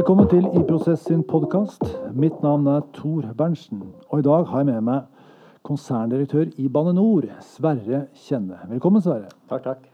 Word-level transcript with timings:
Velkommen 0.00 0.28
til 0.32 0.46
I 0.56 0.60
Prosess 0.64 1.02
sin 1.04 1.20
podkast. 1.28 1.82
Mitt 2.16 2.38
navn 2.40 2.64
er 2.72 2.86
Tor 2.96 3.26
Berntsen. 3.36 3.82
Og 4.08 4.22
i 4.22 4.24
dag 4.24 4.46
har 4.48 4.62
jeg 4.62 4.68
med 4.70 4.86
meg 4.86 5.26
konserndirektør 5.68 6.54
i 6.56 6.70
Bane 6.72 6.94
NOR, 6.96 7.26
Sverre 7.44 8.06
Kjenne. 8.16 8.62
Velkommen, 8.70 9.04
Sverre. 9.04 9.28
Takk, 9.50 9.66
takk. 9.66 9.84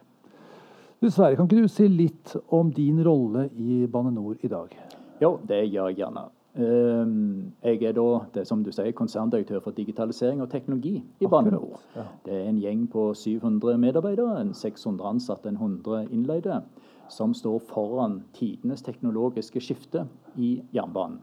Du, 1.02 1.08
Sverre, 1.10 1.34
kan 1.34 1.50
ikke 1.50 1.64
du 1.64 1.74
si 1.74 1.88
litt 1.90 2.36
om 2.54 2.70
din 2.70 3.02
rolle 3.02 3.48
i 3.58 3.80
Bane 3.90 4.14
NOR 4.14 4.38
i 4.46 4.52
dag? 4.52 4.78
Jo, 5.24 5.40
det 5.42 5.64
gjør 5.72 5.90
jeg 5.90 5.98
gjerne. 6.04 6.26
Ehm, 6.54 7.52
jeg 7.66 7.82
er 7.90 7.98
da, 7.98 8.08
det 8.38 8.46
som 8.46 8.62
du 8.62 8.70
sier, 8.70 8.94
konserndirektør 8.94 9.58
for 9.64 9.74
digitalisering 9.74 10.38
og 10.44 10.52
teknologi 10.54 11.00
i 11.02 11.26
Bane 11.26 11.50
NOR. 11.50 11.82
ja. 11.98 12.06
Det 12.22 12.44
er 12.44 12.46
en 12.52 12.62
gjeng 12.62 12.86
på 12.94 13.10
700 13.26 13.74
medarbeidere, 13.82 14.38
en 14.38 14.54
600 14.54 15.16
ansatte, 15.16 15.50
en 15.50 15.58
100 15.58 16.06
innleide, 16.14 16.62
som 17.08 17.34
står 17.34 17.58
foran 17.68 18.20
tidenes 18.34 18.82
teknologiske 18.82 19.60
skifte 19.60 20.06
i 20.36 20.62
jernbanen. 20.74 21.20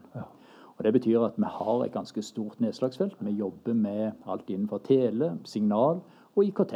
Og 0.74 0.84
Det 0.84 0.92
betyr 0.92 1.22
at 1.22 1.36
vi 1.36 1.46
har 1.46 1.84
et 1.84 1.92
ganske 1.92 2.22
stort 2.22 2.60
nedslagsfelt. 2.60 3.16
Vi 3.20 3.30
jobber 3.30 3.74
med 3.74 4.12
alt 4.26 4.50
innenfor 4.50 4.78
tele, 4.78 5.38
signal 5.44 6.00
og 6.36 6.44
IKT. 6.44 6.74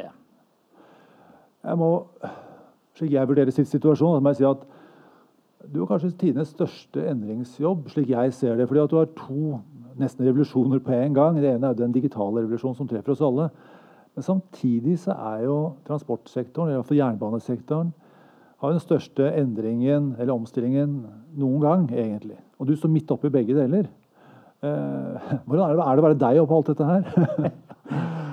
Jeg 1.65 1.79
må, 1.79 2.07
slik 2.95 3.13
jeg 3.13 3.29
vurderer 3.29 3.51
sitt 3.51 3.69
situasjon, 3.69 4.23
må 4.23 4.31
jeg 4.31 4.37
si 4.37 4.47
at 4.47 4.63
du 5.67 5.81
har 5.81 5.89
kanskje 5.91 6.15
tidenes 6.21 6.53
største 6.55 7.03
endringsjobb, 7.11 7.89
slik 7.91 8.13
jeg 8.15 8.33
ser 8.33 8.57
det. 8.57 8.69
fordi 8.69 8.81
at 8.81 8.91
du 8.91 8.97
har 8.97 9.11
to 9.17 9.59
nesten 9.99 10.27
revolusjoner 10.27 10.79
på 10.79 10.93
en 10.93 11.15
gang. 11.15 11.37
Det 11.37 11.51
ene 11.55 11.67
er 11.67 11.75
den 11.75 11.93
digitale 11.93 12.45
revolusjonen 12.45 12.77
som 12.77 12.89
treffer 12.89 13.13
oss 13.13 13.25
alle. 13.25 13.49
Men 14.15 14.23
samtidig 14.23 14.99
så 14.99 15.15
er 15.15 15.45
jo 15.45 15.57
transportsektoren, 15.87 16.73
iallfall 16.73 16.99
jernbanesektoren, 16.99 17.93
har 18.59 18.75
den 18.75 18.83
største 18.83 19.31
endringen 19.39 20.15
eller 20.19 20.35
omstillingen 20.35 21.01
noen 21.39 21.63
gang, 21.63 21.89
egentlig. 21.95 22.39
Og 22.59 22.67
du 22.67 22.75
står 22.77 22.91
midt 22.91 23.11
oppi 23.15 23.31
begge 23.31 23.55
deler. 23.55 23.87
Eh, 24.63 25.35
hvordan 25.47 25.71
er 25.71 25.77
det, 25.79 25.85
er 25.85 25.99
det 25.99 26.07
bare 26.09 26.19
deg 26.19 26.41
oppå 26.43 26.59
alt 26.59 26.73
dette 26.75 26.93
her? 26.93 27.51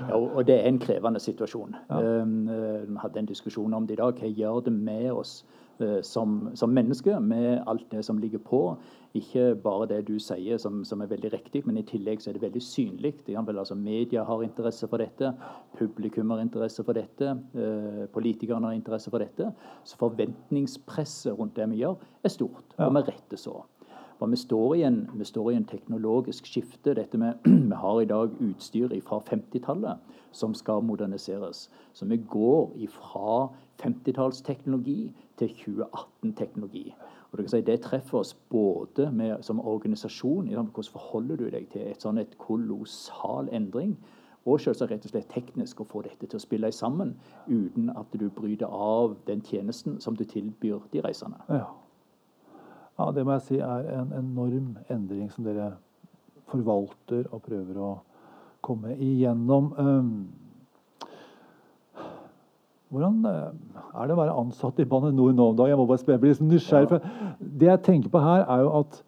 Ja, 0.06 0.20
og 0.22 0.44
det 0.46 0.54
er 0.60 0.68
en 0.70 0.78
krevende 0.80 1.20
situasjon. 1.20 1.76
Vi 1.90 1.96
ja. 1.98 2.22
um, 2.22 2.98
hadde 3.02 3.20
en 3.20 3.26
diskusjon 3.26 3.74
om 3.74 3.88
det 3.88 3.96
i 3.96 4.00
dag. 4.00 4.20
Hva 4.20 4.30
gjør 4.30 4.60
det 4.68 4.74
med 4.74 5.08
oss 5.12 5.40
eh, 5.42 5.65
som, 6.06 6.52
som 6.56 6.72
menneske, 6.72 7.20
med 7.20 7.64
alt 7.68 7.90
det 7.92 8.06
som 8.06 8.20
ligger 8.22 8.40
på? 8.44 8.62
Ikke 9.16 9.54
bare 9.64 9.88
det 9.88 10.02
du 10.10 10.18
sier 10.20 10.60
som, 10.60 10.82
som 10.88 11.02
er 11.02 11.12
veldig 11.12 11.32
riktig, 11.32 11.62
men 11.68 11.78
i 11.80 11.86
tillegg 11.88 12.20
så 12.20 12.32
er 12.32 12.38
det 12.38 12.44
veldig 12.44 12.64
synlig. 12.64 13.14
Altså, 13.38 13.78
media 13.80 14.26
har 14.28 14.44
interesse 14.44 14.90
for 14.92 15.00
dette, 15.00 15.32
publikum 15.80 16.34
har 16.36 16.44
interesse 16.44 16.84
for 16.84 16.98
dette, 16.98 17.36
eh, 17.56 18.04
politikerne 18.12 18.68
har 18.68 18.76
interesse 18.76 19.14
for 19.14 19.24
dette. 19.24 19.52
Så 19.88 20.00
forventningspresset 20.02 21.40
rundt 21.40 21.56
det 21.56 21.70
vi 21.72 21.84
gjør, 21.84 21.96
er 22.24 22.34
stort, 22.34 22.76
og 22.78 22.92
med 22.96 23.08
rette 23.08 23.40
så. 23.40 23.62
For 24.20 24.32
vi 24.32 24.38
står, 24.40 24.76
i 24.76 24.84
en, 24.88 25.10
vi 25.14 25.26
står 25.26 25.52
i 25.52 25.56
en 25.56 25.66
teknologisk 25.68 26.48
skifte. 26.48 26.94
Dette 26.96 27.18
med, 27.18 27.34
vi 27.72 27.76
har 27.76 28.02
i 28.02 28.06
dag 28.06 28.32
utstyr 28.40 28.94
fra 29.04 29.20
50-tallet 29.28 30.22
som 30.32 30.54
skal 30.54 30.84
moderniseres. 30.84 31.70
Så 31.94 32.06
vi 32.06 32.18
går 32.18 32.72
fra 32.90 33.50
50-tallsteknologi 33.84 35.14
til 35.38 35.52
2018-teknologi. 35.66 36.94
Og 37.32 37.38
du 37.38 37.44
kan 37.44 37.50
si 37.50 37.62
Det 37.62 37.82
treffer 37.82 38.18
oss 38.18 38.34
både 38.50 39.12
med, 39.12 39.44
som 39.44 39.60
organisasjon. 39.60 40.48
Hvordan 40.48 40.92
forholder 40.92 41.36
du 41.36 41.50
deg 41.50 41.68
til 41.72 41.82
et 41.82 42.02
sånn 42.02 42.18
et 42.18 42.38
kolossal 42.38 43.50
endring? 43.52 43.98
Og 44.46 44.62
selvsagt 44.62 44.92
rett 44.92 45.06
og 45.08 45.12
slett 45.12 45.32
teknisk 45.34 45.82
å 45.82 45.88
få 45.90 46.04
dette 46.06 46.28
til 46.30 46.38
å 46.38 46.44
spille 46.44 46.72
sammen 46.72 47.16
uten 47.48 47.90
at 47.90 48.14
du 48.14 48.30
bryter 48.30 48.70
av 48.70 49.18
den 49.28 49.42
tjenesten 49.42 49.98
som 50.00 50.16
du 50.16 50.24
tilbyr 50.24 50.86
de 50.94 51.02
reisende. 51.02 51.42
Ja. 51.50 51.66
Ja, 52.96 53.12
det 53.12 53.26
må 53.26 53.36
jeg 53.36 53.46
si 53.50 53.60
er 53.60 53.90
en 54.00 54.14
enorm 54.16 54.76
endring 54.90 55.28
som 55.34 55.48
dere 55.48 55.74
forvalter 56.52 57.26
og 57.34 57.44
prøver 57.44 57.80
å 57.82 57.92
komme 58.66 58.96
igjennom. 58.96 59.72
Um, 59.78 60.12
hvordan 62.94 63.26
eh, 63.26 63.50
er 63.98 64.08
det 64.08 64.16
å 64.16 64.20
være 64.20 64.38
ansatt 64.40 64.80
i 64.80 64.86
Bane 64.88 65.12
NOR 65.12 65.34
nå 65.36 65.50
om 65.52 65.58
dagen? 65.58 65.74
Jeg 65.74 65.80
må 65.82 65.88
bare 65.90 66.02
spørre, 66.02 66.22
blir 66.22 66.32
liksom 66.32 66.52
nysgjerrig. 66.52 67.00
Ja. 67.02 67.34
det 67.62 67.68
jeg 67.68 67.84
tenker 67.88 68.14
på 68.14 68.22
her, 68.24 68.46
er 68.46 68.64
jo 68.64 68.72
at 68.80 69.02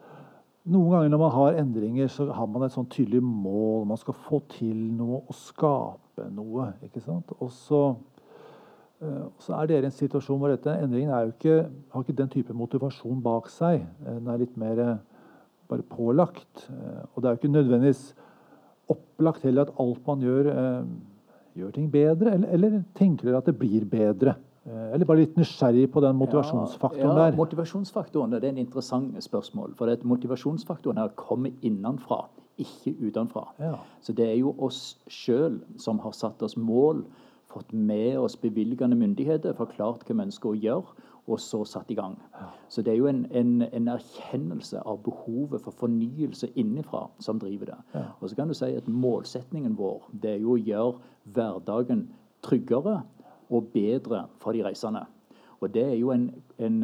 noen 0.68 0.92
ganger 0.92 1.14
når 1.14 1.22
man 1.22 1.32
har 1.38 1.60
endringer, 1.62 2.10
så 2.12 2.28
har 2.36 2.50
man 2.52 2.66
et 2.66 2.76
sånn 2.76 2.90
tydelig 2.92 3.22
mål. 3.24 3.86
Man 3.88 4.00
skal 4.02 4.18
få 4.28 4.42
til 4.52 4.76
noe 4.98 5.22
og 5.22 5.38
skape 5.38 6.28
noe. 6.36 6.74
ikke 6.84 7.04
sant? 7.06 7.32
Og 7.40 7.54
så, 7.56 7.84
så 9.00 9.54
er 9.54 9.68
dere 9.70 9.86
i 9.86 9.90
en 9.92 9.94
situasjon 9.94 10.40
hvor 10.42 10.50
dette 10.50 10.74
endringen 10.74 11.12
er 11.14 11.28
jo 11.28 11.34
ikke, 11.36 11.58
har 11.94 12.04
ikke 12.06 12.16
den 12.18 12.32
type 12.34 12.54
motivasjon 12.58 13.20
bak 13.22 13.50
seg. 13.54 13.84
Eh, 14.06 14.16
Den 14.18 14.28
er 14.34 14.42
litt 14.42 14.56
mer 14.58 14.80
eh, 14.82 14.96
bare 15.70 15.86
pålagt. 15.86 16.66
Eh, 16.72 17.04
Og 17.14 17.22
det 17.22 17.30
er 17.30 17.36
jo 17.36 17.42
ikke 17.42 17.54
nødvendigvis 17.54 18.02
opplagt 18.90 19.44
heller 19.46 19.68
at 19.68 19.76
alt 19.80 20.02
man 20.08 20.24
gjør, 20.26 20.50
eh, 20.50 20.90
gjør 21.62 21.74
ting 21.76 21.92
bedre. 21.92 22.34
Eller, 22.34 22.50
eller 22.58 22.84
tenker 22.96 23.30
dere 23.30 23.38
at 23.38 23.46
det 23.46 23.58
blir 23.60 23.86
bedre? 23.86 24.36
Eh, 24.66 24.94
Eller 24.96 25.06
bare 25.06 25.22
litt 25.22 25.38
nysgjerrig 25.38 25.92
på 25.94 26.02
den 26.02 26.18
motivasjonsfaktoren 26.18 27.14
ja, 27.14 27.30
der. 27.30 27.38
Motivasjonsfaktoren 27.38 28.34
det 28.34 28.44
er 28.44 28.50
en 28.50 28.64
interessant 28.66 29.14
spørsmål. 29.24 29.76
For 29.78 29.94
motivasjonsfaktoren 30.04 30.98
her 30.98 31.14
kommer 31.16 31.54
innenfra, 31.62 32.26
ikke 32.58 32.96
utenfra. 33.12 33.46
Ja. 33.62 33.76
Så 34.02 34.16
det 34.18 34.26
er 34.26 34.36
jo 34.40 34.56
oss 34.58 34.98
sjøl 35.08 35.62
som 35.78 36.00
har 36.00 36.12
satt 36.18 36.42
oss 36.42 36.58
mål, 36.58 37.06
fått 37.58 37.74
med 37.74 38.16
oss 38.22 38.38
bevilgende 38.40 38.98
myndigheter, 39.00 39.58
forklart 39.58 40.06
hva 40.08 40.16
vi 40.16 40.28
ønsker 40.30 40.54
å 40.54 40.60
gjøre, 40.62 41.06
og 41.28 41.42
så 41.44 41.64
satt 41.68 41.90
i 41.92 41.98
gang. 41.98 42.16
Så 42.72 42.82
det 42.82 42.94
er 42.94 43.02
jo 43.02 43.10
en, 43.10 43.26
en, 43.36 43.66
en 43.68 43.90
erkjennelse 43.92 44.80
av 44.88 45.02
behovet 45.04 45.64
for 45.66 45.76
fornyelse 45.76 46.48
innenfra 46.56 47.04
som 47.20 47.42
driver 47.42 47.74
det. 47.74 48.06
Og 48.22 48.30
så 48.30 48.38
kan 48.38 48.48
du 48.48 48.56
si 48.56 48.72
at 48.80 48.88
målsetningen 48.88 49.76
vår 49.80 50.08
det 50.24 50.38
er 50.38 50.46
jo 50.46 50.56
å 50.56 50.62
gjøre 50.62 50.96
hverdagen 51.36 52.08
tryggere 52.48 53.02
og 53.52 53.72
bedre 53.74 54.26
for 54.40 54.56
de 54.56 54.64
reisende. 54.64 55.04
Og 55.58 55.72
det 55.74 55.84
er 55.84 55.96
jo 55.98 56.12
en, 56.14 56.28
en 56.62 56.84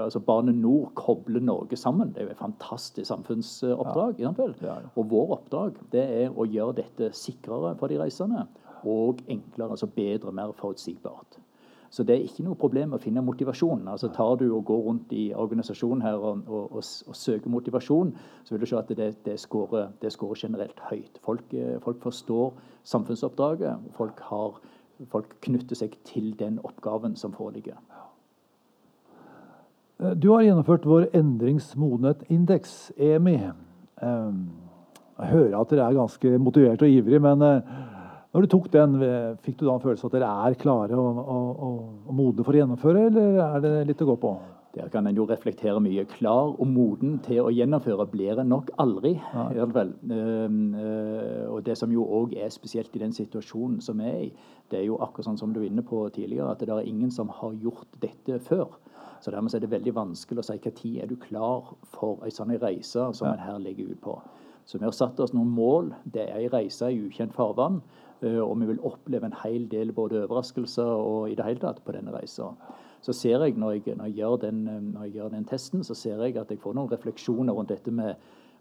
altså 0.00 0.20
Bane 0.24 0.52
NOR 0.56 0.90
kobler 0.96 1.42
Norge 1.44 1.76
sammen. 1.76 2.14
Det 2.14 2.22
er 2.22 2.30
jo 2.30 2.32
et 2.32 2.40
fantastisk 2.40 3.06
samfunnsoppdrag. 3.10 4.20
Ja. 4.22 4.32
det 4.32 4.70
er. 4.70 4.86
Og 4.96 5.10
vår 5.10 5.34
oppdrag 5.38 5.80
det 5.92 6.04
er 6.22 6.32
å 6.32 6.46
gjøre 6.48 6.78
dette 6.80 7.10
sikrere 7.16 7.74
for 7.80 7.92
de 7.92 8.00
reisende. 8.00 8.46
Og 8.84 9.24
enklere, 9.28 9.70
altså 9.70 9.86
bedre, 9.86 10.32
mer 10.32 10.52
forutsigbart. 10.52 11.38
Så 11.94 12.02
det 12.02 12.14
er 12.16 12.24
ikke 12.26 12.42
noe 12.42 12.58
problem 12.58 12.96
å 12.96 12.98
finne 12.98 13.22
motivasjon. 13.22 13.84
Altså 13.86 14.08
Tar 14.10 14.40
du 14.40 14.48
og 14.48 14.64
går 14.66 14.80
rundt 14.82 15.12
i 15.14 15.28
organisasjonen 15.38 16.02
her 16.02 16.16
og, 16.18 16.40
og, 16.48 16.72
og, 16.80 16.80
og 16.82 17.14
søker 17.14 17.52
motivasjon, 17.54 18.10
så 18.42 18.54
vil 18.54 18.64
du 18.64 18.66
se 18.66 18.80
at 18.80 18.90
det, 18.98 19.06
det, 19.22 19.36
scorer, 19.38 19.92
det 20.02 20.10
scorer 20.10 20.40
generelt 20.42 20.80
høyt. 20.88 21.20
Folk, 21.22 21.54
eh, 21.54 21.76
folk 21.84 22.02
forstår 22.02 22.50
samfunnsoppdraget. 22.90 23.86
Folk, 23.94 24.24
har, 24.26 24.58
folk 25.12 25.36
knytter 25.46 25.78
seg 25.78 25.94
til 26.08 26.32
den 26.40 26.58
oppgaven 26.66 27.14
som 27.20 27.36
foreligger. 27.36 27.78
Eh, 30.02 30.16
Du 30.18 30.32
har 30.32 30.42
gjennomført 30.48 30.90
vår 30.90 31.12
endringsmodenhet-indeks, 31.14 32.90
EMI. 32.98 33.36
Eh, 34.02 34.30
Jeg 35.14 35.30
hører 35.30 35.60
at 35.60 35.70
dere 35.70 35.86
er 35.86 35.94
ganske 35.94 36.38
motiverte 36.42 36.82
og 36.82 36.90
ivrige, 36.90 37.22
men 37.22 37.62
når 38.34 38.44
du 38.44 38.50
tok 38.50 38.66
den, 38.74 38.98
fikk 39.44 39.60
du 39.60 39.68
da 39.68 39.76
en 39.76 39.84
følelse 39.84 40.08
av 40.08 40.10
at 40.10 40.16
dere 40.18 40.32
er 40.48 40.56
klare 40.58 40.98
og, 40.98 41.20
og, 41.22 41.62
og, 41.68 42.10
modne 42.18 42.42
for 42.42 42.50
å 42.50 42.58
gjennomføre, 42.58 43.06
eller 43.12 43.38
er 43.44 43.62
det 43.62 43.74
litt 43.92 44.02
å 44.02 44.08
gå 44.08 44.16
på? 44.24 44.32
Der 44.74 44.88
kan 44.90 45.06
en 45.06 45.14
jo 45.14 45.22
reflektere 45.28 45.78
mye. 45.78 46.02
Klar 46.10 46.56
og 46.58 46.66
moden 46.66 47.20
til 47.22 47.44
å 47.44 47.52
gjennomføre 47.54 48.08
blir 48.10 48.40
en 48.42 48.50
nok 48.50 48.72
aldri. 48.82 49.12
i 49.14 49.60
alle 49.62 49.70
fall. 49.70 49.92
Um, 50.10 50.74
eh, 50.74 51.44
og 51.46 51.62
det 51.62 51.76
som 51.78 51.92
jo 51.94 52.02
òg 52.02 52.34
er 52.34 52.50
spesielt 52.50 52.96
i 52.98 53.04
den 53.04 53.14
situasjonen 53.14 53.78
som 53.84 54.02
er 54.02 54.16
i, 54.24 54.32
det 54.70 54.80
er 54.80 54.88
jo 54.88 54.98
akkurat 54.98 55.28
sånn 55.28 55.38
som 55.38 55.52
du 55.54 55.60
var 55.60 55.68
inne 55.68 55.86
på 55.86 56.02
tidligere, 56.16 56.50
at 56.50 56.64
det 56.66 56.74
er 56.74 56.90
ingen 56.90 57.14
som 57.14 57.30
har 57.30 57.54
gjort 57.62 58.00
dette 58.02 58.40
før. 58.42 58.74
Så 59.22 59.30
dermed 59.30 59.54
er 59.54 59.62
det 59.62 59.70
veldig 59.70 59.94
vanskelig 59.94 60.42
å 60.42 60.48
si 60.50 60.58
når 60.58 61.04
er 61.04 61.06
du 61.12 61.16
klar 61.22 61.70
for 61.94 62.26
en 62.26 62.34
sånn 62.34 62.58
reise 62.58 63.12
som 63.14 63.30
en 63.30 63.46
her 63.46 63.62
legger 63.62 63.94
ut 63.94 64.02
på. 64.02 64.18
Så 64.66 64.80
vi 64.80 64.88
har 64.88 64.96
satt 64.96 65.20
oss 65.20 65.32
noen 65.36 65.54
mål. 65.54 65.92
Det 66.04 66.26
er 66.26 66.40
en 66.40 66.52
reise 66.52 66.90
i 66.90 66.98
ukjent 66.98 67.34
farvann. 67.36 67.78
Eh, 68.24 68.40
Og 68.42 68.56
vi 68.60 68.70
vil 68.72 68.80
oppleve 68.82 69.28
en 69.28 69.36
hel 69.44 69.68
del 69.70 69.92
både 69.92 70.24
overraskelser 70.24 70.86
og 70.86 71.30
i 71.30 71.36
det 71.38 71.46
hele 71.46 71.62
tatt 71.62 71.82
på 71.84 71.94
denne 71.96 72.14
reisa. 72.14 72.50
Så 73.04 73.12
ser 73.12 73.42
jeg 73.44 73.58
når 73.60 73.76
jeg, 73.76 73.96
når 73.96 74.08
jeg, 74.08 74.16
gjør, 74.22 74.36
den, 74.46 74.68
eh, 74.68 74.80
når 74.80 75.04
jeg 75.04 75.12
gjør 75.18 75.34
den 75.34 75.44
testen, 75.44 75.84
så 75.84 75.94
ser 75.94 76.22
jeg 76.24 76.38
at 76.40 76.50
jeg 76.50 76.62
får 76.62 76.74
noen 76.74 76.90
refleksjoner 76.92 77.52
rundt 77.52 77.72
dette 77.74 77.92
med, 77.92 78.14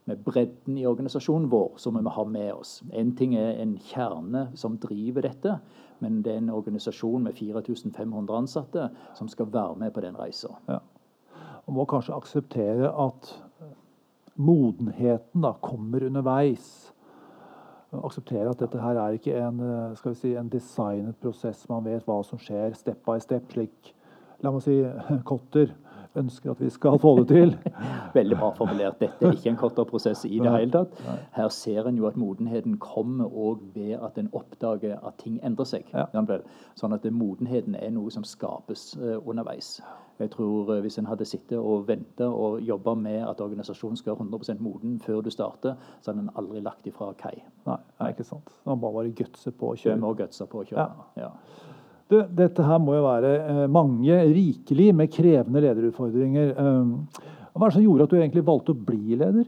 med 0.05 0.23
bredden 0.25 0.77
i 0.77 0.85
organisasjonen 0.85 1.49
vår, 1.51 1.77
som 1.77 1.95
vi 1.95 2.03
må 2.03 2.11
ha 2.11 2.25
med 2.27 2.51
oss. 2.53 2.81
En 2.91 3.15
ting 3.15 3.37
er 3.39 3.61
en 3.63 3.77
kjerne 3.77 4.49
som 4.59 4.77
driver 4.77 5.23
dette, 5.23 5.57
men 6.03 6.21
det 6.23 6.33
er 6.33 6.41
en 6.41 6.51
organisasjon 6.51 7.23
med 7.23 7.37
4500 7.39 8.35
ansatte 8.35 8.89
som 9.15 9.31
skal 9.31 9.47
være 9.53 9.79
med 9.79 9.93
på 9.95 10.03
den 10.03 10.19
reisa. 10.19 10.51
Ja. 10.67 10.81
Og 11.63 11.77
må 11.77 11.85
kanskje 11.87 12.17
akseptere 12.17 12.91
at 12.91 13.29
modenheten 14.35 15.43
da 15.45 15.53
kommer 15.61 16.03
underveis. 16.03 16.92
Akseptere 18.03 18.49
at 18.49 18.59
dette 18.59 18.81
her 18.81 18.97
er 18.97 19.17
ikke 19.17 19.35
en, 19.37 19.59
eh, 19.59 19.95
skal 19.95 20.11
vi 20.11 20.15
si, 20.15 20.35
en 20.35 20.49
designet 20.49 21.15
prosess. 21.21 21.67
Man 21.69 21.85
vet 21.85 22.05
hva 22.05 22.23
som 22.25 22.39
skjer 22.41 22.73
step 22.75 23.03
by 23.05 23.19
step, 23.19 23.51
slik 23.53 23.93
la 24.43 24.51
meg 24.51 24.61
si, 24.65 24.81
Kotter 25.29 25.71
ønsker 26.15 26.51
at 26.51 26.59
vi 26.61 26.69
skal 26.69 26.99
få 27.01 27.15
det 27.19 27.27
til. 27.31 27.53
Veldig 28.17 28.37
bra 28.37 28.51
formulert. 28.57 28.99
Dette 29.01 29.25
er 29.25 29.33
ikke 29.33 29.49
en 29.49 29.57
kortere 29.57 29.89
prosess 29.89 30.25
i 30.29 30.39
det 30.43 30.51
hele 30.51 30.71
tatt. 30.71 30.99
Her 31.33 31.49
ser 31.53 31.87
en 31.89 31.97
jo 31.97 32.05
at 32.09 32.17
modenheten 32.19 32.77
kommer 32.81 33.25
òg 33.29 33.63
ved 33.73 33.95
at 33.97 34.19
en 34.21 34.29
oppdager 34.33 34.99
at 34.99 35.17
ting 35.23 35.39
endrer 35.43 35.65
seg. 35.65 35.89
Ja. 35.93 36.05
Sånn 36.77 36.93
at 36.93 37.01
det- 37.03 37.13
modenheten 37.13 37.75
er 37.75 37.89
noe 37.89 38.11
som 38.11 38.23
skapes 38.23 38.95
eh, 39.01 39.17
underveis. 39.25 39.81
Jeg 40.21 40.29
tror 40.33 40.69
eh, 40.75 40.81
Hvis 40.85 40.97
en 41.01 41.07
hadde 41.09 41.25
sittet 41.25 41.57
og 41.57 41.87
venta 41.87 42.27
og 42.29 42.61
jobba 42.61 42.93
med 42.95 43.21
at 43.25 43.41
organisasjonen 43.41 43.97
skal 43.97 44.13
være 44.13 44.27
100% 44.29 44.61
moden 44.63 44.99
før 45.03 45.21
du 45.25 45.29
starter, 45.33 45.75
så 46.01 46.11
hadde 46.11 46.27
en 46.27 46.33
aldri 46.39 46.61
lagt 46.63 46.87
ifra 46.87 47.11
kai. 47.19 47.35
Nei, 47.67 47.77
nei, 47.99 48.11
ikke 48.13 48.27
sant. 48.27 48.53
Man 48.67 48.81
bare 48.81 48.99
bare 48.99 49.15
gutse 49.17 49.51
på 49.51 49.71
å 49.71 49.75
Du 49.77 49.83
kjøre. 49.85 49.99
må 50.03 50.13
gutse 50.19 50.45
på 50.49 50.61
å 50.61 50.67
kjøre. 50.69 51.07
Ja. 51.17 51.31
Du, 52.11 52.19
dette 52.35 52.65
her 52.67 52.77
må 52.83 52.97
jo 52.97 53.05
være 53.07 53.33
eh, 53.41 53.65
mange 53.71 54.19
rikelig 54.35 54.91
med 54.95 55.11
krevende 55.13 55.63
lederutfordringer. 55.63 56.53
Um, 56.59 56.95
hva 57.53 57.65
er 57.65 57.71
det 57.71 57.77
som 57.77 57.85
gjorde 57.85 58.07
at 58.07 58.13
du 58.13 58.17
egentlig 58.19 58.45
valgte 58.45 58.73
å 58.73 58.81
bli 58.91 59.17
leder? 59.17 59.45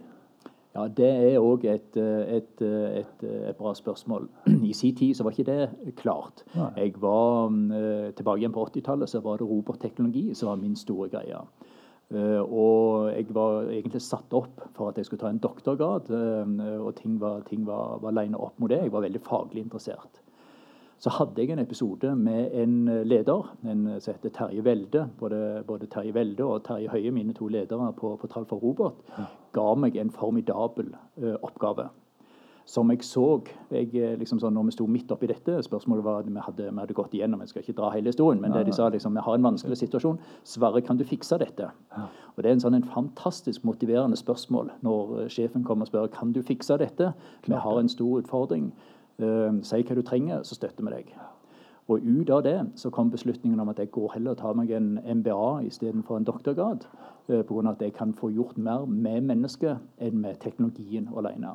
Ja, 0.75 0.87
Det 0.87 1.07
er 1.07 1.39
òg 1.39 1.63
et, 1.71 1.95
eh, 1.97 2.35
et, 2.35 2.61
eh, 2.61 2.99
et, 2.99 3.23
eh, 3.23 3.49
et 3.49 3.55
bra 3.55 3.73
spørsmål. 3.73 4.27
I 4.69 4.73
sin 4.73 4.95
tid 4.95 5.13
så 5.15 5.23
var 5.23 5.31
ikke 5.31 5.45
det 5.45 5.95
klart. 5.95 6.43
Jeg 6.75 6.93
var 7.01 7.47
Tilbake 8.15 8.39
igjen 8.39 8.51
på 8.51 8.65
80-tallet 8.65 9.09
så 9.09 9.21
var 9.23 9.37
det 9.37 9.47
robotteknologi 9.47 10.33
som 10.35 10.49
var 10.49 10.55
min 10.55 10.75
store 10.75 11.09
greie. 11.09 11.39
Og 12.11 13.09
jeg 13.09 13.25
var 13.33 13.71
egentlig 13.71 14.01
satt 14.01 14.33
opp 14.33 14.61
for 14.75 14.89
at 14.89 14.97
jeg 14.97 15.05
skulle 15.05 15.19
ta 15.19 15.29
en 15.29 15.39
doktorgrad, 15.39 16.11
og 16.79 16.95
ting 16.95 17.19
var, 17.19 17.41
ting 17.49 17.65
var, 17.65 17.97
var 18.01 18.11
lina 18.11 18.37
opp 18.37 18.59
mot 18.59 18.69
det. 18.69 18.83
Jeg 18.83 18.91
var 18.91 19.01
veldig 19.01 19.21
faglig 19.25 19.63
interessert. 19.63 20.21
Så 20.99 21.09
hadde 21.09 21.41
jeg 21.41 21.51
en 21.51 21.59
episode 21.59 22.15
med 22.15 22.53
en 22.53 22.75
leder 23.07 23.49
en 23.65 23.87
som 23.99 24.13
heter 24.13 24.29
Terje 24.29 24.63
Velde. 24.63 25.09
Både, 25.19 25.63
både 25.67 25.87
Terje 25.87 26.13
Velde 26.13 26.45
og 26.45 26.63
Terje 26.63 26.89
Høie, 26.89 27.11
mine 27.11 27.33
to 27.33 27.47
ledere 27.47 27.91
på, 27.97 28.15
på 28.21 28.27
Tall 28.27 28.45
for 28.45 28.61
robot, 28.61 29.01
ga 29.55 29.69
meg 29.79 29.95
en 29.99 30.11
formidabel 30.13 30.91
eh, 31.21 31.37
oppgave. 31.41 31.89
Som 32.65 32.89
jeg 32.89 33.03
så 33.05 33.43
jeg, 33.69 33.91
eh, 33.93 34.15
liksom 34.17 34.39
sånn, 34.41 34.55
Når 34.57 34.65
vi 34.65 34.73
sto 34.73 34.87
midt 34.89 35.11
oppi 35.13 35.27
dette 35.29 35.59
Spørsmålet 35.61 36.03
var 36.03 36.23
at 36.23 36.25
vi 36.25 36.41
hadde, 36.41 36.71
vi 36.71 36.81
hadde 36.81 36.97
gått 36.97 37.13
igjennom 37.13 37.43
Jeg 37.43 37.51
skal 37.51 37.61
ikke 37.61 37.77
dra 37.77 37.91
hele 37.93 38.09
historien, 38.09 38.41
men 38.41 38.51
det 38.51 38.65
de 38.65 38.73
sa 38.73 38.89
liksom, 38.89 39.13
vi 39.13 39.21
har 39.21 39.37
en 39.37 39.45
vanskelig 39.45 39.77
situasjon. 39.77 40.17
Sverre, 40.43 40.81
kan 40.81 40.97
du 40.97 41.05
fikse 41.05 41.37
dette? 41.37 41.69
Og 41.93 42.41
Det 42.41 42.49
er 42.49 42.53
en 42.53 42.63
sånn 42.65 42.79
en 42.79 42.89
fantastisk 42.89 43.63
motiverende 43.63 44.17
spørsmål 44.17 44.71
når 44.81 45.21
eh, 45.21 45.29
sjefen 45.29 45.63
kommer 45.63 45.85
og 45.85 45.93
spør 45.93 46.11
kan 46.11 46.33
du 46.33 46.41
fikse 46.41 46.77
dette. 46.81 47.13
Vi 47.45 47.53
har 47.53 47.79
en 47.79 47.89
stor 47.89 48.21
utfordring. 48.23 48.73
Uh, 49.15 49.61
si 49.63 49.79
hva 49.79 49.95
du 49.95 50.01
trenger, 50.03 50.41
så 50.43 50.57
støtter 50.57 50.83
vi 50.83 50.91
deg. 50.91 51.13
Og 51.87 51.99
ut 52.01 52.29
av 52.29 52.43
det 52.43 52.55
så 52.75 52.89
kom 52.89 53.11
beslutningen 53.11 53.59
om 53.59 53.69
at 53.69 53.79
jeg 53.79 53.91
går 53.93 54.11
heller 54.13 54.33
og 54.33 54.37
tar 54.37 54.55
meg 54.57 54.71
en 54.73 54.97
MBA 55.05 55.67
istedenfor 55.67 56.17
en 56.17 56.23
doktorgrad. 56.25 56.87
eh, 57.29 57.43
På 57.45 57.53
grunn 57.53 57.67
av 57.67 57.73
at 57.73 57.81
jeg 57.81 57.93
kan 57.93 58.13
få 58.13 58.29
gjort 58.29 58.57
mer 58.57 58.85
med 58.85 59.21
mennesket 59.21 59.77
enn 60.01 60.21
med 60.21 60.35
teknologien 60.39 61.09
alene. 61.17 61.53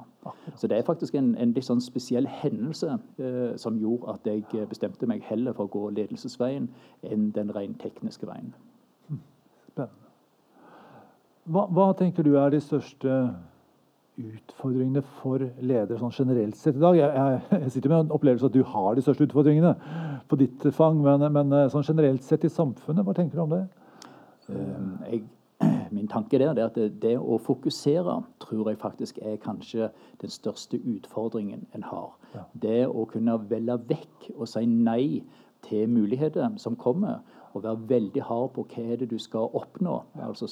Så 0.57 0.67
det 0.67 0.79
er 0.79 0.83
faktisk 0.83 1.15
en, 1.15 1.35
en 1.37 1.53
litt 1.53 1.65
sånn 1.65 1.81
spesiell 1.81 2.27
hendelse 2.27 2.99
eh, 3.19 3.57
som 3.57 3.79
gjorde 3.79 4.15
at 4.15 4.27
jeg 4.27 4.45
eh, 4.55 4.69
bestemte 4.69 5.07
meg 5.07 5.23
heller 5.23 5.53
for 5.53 5.67
å 5.67 5.75
gå 5.75 5.91
ledelsesveien 5.91 6.69
enn 7.03 7.31
den 7.35 7.51
rent 7.51 7.81
tekniske 7.83 8.27
veien. 8.27 8.55
Spennende. 9.67 10.11
Hva, 11.51 11.65
hva 11.67 11.93
tenker 11.99 12.23
du 12.23 12.37
er 12.39 12.51
de 12.53 12.61
største 12.61 13.35
utfordringene 14.21 15.03
for 15.21 15.43
ledere 15.43 15.99
sånn 16.01 16.15
generelt 16.15 16.59
sett 16.59 16.79
i 16.79 16.83
dag? 16.83 16.97
Jeg, 16.99 17.11
jeg, 17.17 17.61
jeg 17.65 17.75
sitter 17.75 17.93
med 17.93 18.05
en 18.05 18.15
opplevelse 18.17 18.51
at 18.51 18.57
du 18.57 18.63
har 18.67 18.95
de 18.97 19.05
største 19.05 19.27
utfordringene 19.29 19.75
på 20.31 20.39
ditt 20.41 20.67
fang, 20.77 21.01
men, 21.05 21.27
men 21.35 21.53
eh, 21.57 21.69
sånn 21.73 21.87
generelt 21.87 22.25
sett 22.27 22.47
i 22.47 22.53
samfunnet, 22.53 23.05
hva 23.07 23.17
tenker 23.17 23.41
du 23.41 23.45
om 23.47 23.55
det? 23.55 23.65
Eh, 24.53 25.13
Jeg, 25.13 25.25
min 25.97 26.09
tanke 26.09 26.39
der 26.41 26.55
er 26.55 26.65
at 26.69 26.79
det, 26.79 27.01
det 27.03 27.17
å 27.19 27.41
fokusere 27.43 28.21
tror 28.43 28.71
jeg 28.71 28.81
faktisk 28.81 29.19
er 29.25 29.41
kanskje 29.43 29.91
den 30.23 30.33
største 30.33 30.81
utfordringen 30.81 31.67
en 31.77 31.85
har. 31.91 32.15
Ja. 32.35 32.47
Det 32.63 32.81
å 32.89 33.05
kunne 33.11 33.37
velge 33.51 33.77
vekk 33.91 34.31
og 34.37 34.49
si 34.49 34.65
nei 34.71 35.23
til 35.67 35.91
muligheter 35.93 36.57
som 36.57 36.79
kommer, 36.81 37.21
og 37.53 37.65
være 37.65 37.89
veldig 37.91 38.23
hard 38.23 38.53
på 38.55 38.65
hva 38.71 38.85
er 38.93 39.01
det 39.01 39.11
du 39.11 39.19
skal 39.19 39.51
oppnå. 39.59 39.97
Altså 40.23 40.47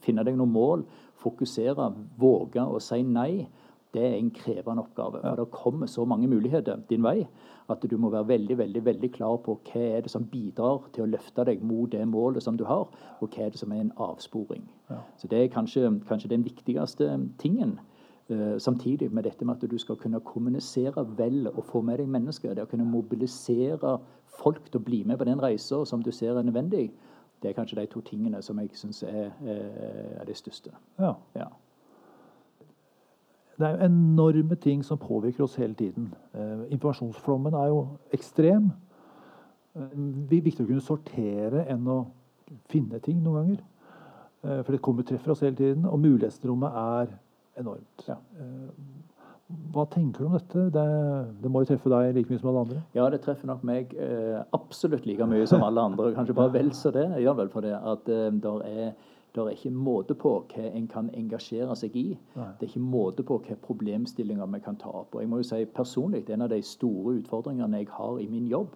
finne 0.00 0.24
deg 0.24 0.38
noen 0.40 0.54
mål, 0.54 0.84
fokusere, 1.20 1.90
våge 2.20 2.64
å 2.64 2.80
si 2.82 3.02
nei. 3.06 3.46
Det 3.90 4.02
er 4.06 4.18
en 4.20 4.30
krevende 4.30 4.84
oppgave. 4.84 5.20
For 5.24 5.40
det 5.40 5.50
kommer 5.50 5.88
så 5.90 6.04
mange 6.06 6.28
muligheter 6.30 6.78
din 6.90 7.02
vei 7.02 7.24
at 7.70 7.84
du 7.90 7.96
må 7.98 8.10
være 8.10 8.28
veldig 8.28 8.56
veldig, 8.58 8.84
veldig 8.84 9.10
klar 9.14 9.36
på 9.44 9.56
hva 9.66 9.82
er 9.96 10.04
det 10.04 10.10
som 10.10 10.26
bidrar 10.26 10.88
til 10.94 11.04
å 11.04 11.10
løfte 11.10 11.44
deg 11.46 11.62
mot 11.62 11.90
det 11.92 12.02
målet 12.08 12.42
som 12.42 12.58
du 12.58 12.64
har, 12.66 12.88
og 13.20 13.28
hva 13.30 13.46
er 13.46 13.54
det 13.54 13.60
som 13.60 13.72
er 13.72 13.84
en 13.84 13.92
avsporing. 13.98 14.66
Så 15.16 15.28
Det 15.28 15.38
er 15.38 15.48
kanskje, 15.48 16.00
kanskje 16.08 16.30
den 16.30 16.44
viktigste 16.44 17.10
tingen. 17.38 17.78
Eh, 18.30 18.58
samtidig 18.58 19.12
med 19.12 19.24
dette 19.24 19.44
med 19.44 19.62
at 19.62 19.70
du 19.70 19.78
skal 19.78 19.96
kunne 19.96 20.20
kommunisere 20.20 21.06
vel 21.16 21.48
og 21.48 21.64
få 21.64 21.80
med 21.82 21.98
deg 21.98 22.08
mennesker. 22.08 22.54
Det 22.54 22.62
å 22.62 22.70
kunne 22.70 22.86
mobilisere 22.86 23.98
folk 24.38 24.70
til 24.70 24.80
å 24.80 24.84
bli 24.84 25.02
med 25.04 25.18
på 25.18 25.24
den 25.24 25.40
reisa 25.42 25.84
som 25.84 26.02
du 26.02 26.12
ser 26.12 26.38
er 26.38 26.42
nødvendig. 26.42 26.90
Det 27.42 27.48
er 27.48 27.56
kanskje 27.56 27.80
de 27.80 27.86
to 27.86 28.00
tingene 28.04 28.42
som 28.42 28.58
jeg 28.60 28.70
syns 28.76 29.02
er, 29.02 29.30
er, 29.46 30.24
de 30.28 30.34
største. 30.34 30.70
Ja. 30.98 31.14
Ja. 31.34 31.48
Det 33.58 33.66
er 33.66 33.70
jo 33.70 33.84
enorme 33.84 34.54
ting 34.54 34.84
som 34.84 34.98
påvirker 34.98 35.44
oss 35.44 35.54
hele 35.60 35.74
tiden. 35.74 36.14
Eh, 36.34 36.72
informasjonsflommen 36.72 37.54
er 37.54 37.66
jo 37.66 37.86
ekstrem. 38.12 38.70
Eh, 39.76 39.96
det 40.30 40.38
er 40.38 40.46
viktig 40.46 40.64
å 40.64 40.68
kunne 40.68 40.84
sortere 40.84 41.66
enn 41.68 41.88
å 41.88 41.98
finne 42.72 43.00
ting 43.04 43.20
noen 43.22 43.36
ganger. 43.40 43.64
Eh, 44.44 44.62
for 44.64 44.72
det 44.72 44.82
kommer 44.82 45.04
treffer 45.04 45.34
oss 45.34 45.44
hele 45.44 45.56
tiden, 45.56 45.84
og 45.84 46.00
mulighetsrommet 46.00 46.76
er 46.82 47.12
enormt. 47.60 48.08
Ja. 48.08 48.16
Eh, 48.40 48.70
hva 49.74 49.84
tenker 49.90 50.24
du 50.24 50.28
om 50.28 50.34
dette? 50.34 50.64
Det, 50.74 50.86
det 51.42 51.50
må 51.50 51.62
jo 51.62 51.70
treffe 51.70 51.90
deg 51.92 52.16
like 52.16 52.30
mye 52.30 52.40
som 52.40 52.50
alle 52.50 52.64
andre? 52.64 52.82
Ja, 52.96 53.06
det 53.12 53.22
treffer 53.24 53.50
nok 53.50 53.62
meg 53.66 53.94
eh, 53.98 54.40
absolutt 54.56 55.06
like 55.06 55.26
mye 55.30 55.46
som 55.50 55.64
alle 55.66 55.84
andre. 55.90 56.10
Kanskje 56.16 56.36
bare 56.38 56.54
vel 56.54 56.72
så 56.76 56.92
det. 56.94 57.06
Jeg 57.14 57.26
gjør 57.26 57.38
vel 57.44 57.52
for 57.52 57.66
det 57.66 57.76
at 57.78 58.10
eh, 58.10 58.28
der 58.44 58.66
er 58.66 58.92
der 59.34 59.46
er 59.46 59.54
ikke 59.54 59.70
måte 59.70 60.14
på 60.18 60.32
hva 60.50 60.64
en 60.74 60.88
kan 60.90 61.10
engasjere 61.14 61.74
seg 61.78 61.94
i. 61.94 62.06
Nei. 62.34 62.48
Det 62.58 62.66
er 62.66 62.72
ikke 62.72 62.82
måte 62.82 63.22
på 63.22 63.36
hva 63.38 63.56
problemstillinger 63.62 64.48
vi 64.50 64.58
kan 64.64 64.78
ta 64.80 64.90
opp. 64.90 65.14
Og 65.14 65.22
jeg 65.22 65.30
må 65.30 65.38
jo 65.38 65.46
si 65.46 65.64
personlig, 65.70 66.24
En 66.30 66.42
av 66.42 66.50
de 66.50 66.62
store 66.62 67.14
utfordringene 67.20 67.78
jeg 67.78 67.88
har 67.94 68.18
i 68.18 68.26
min 68.26 68.48
jobb, 68.50 68.74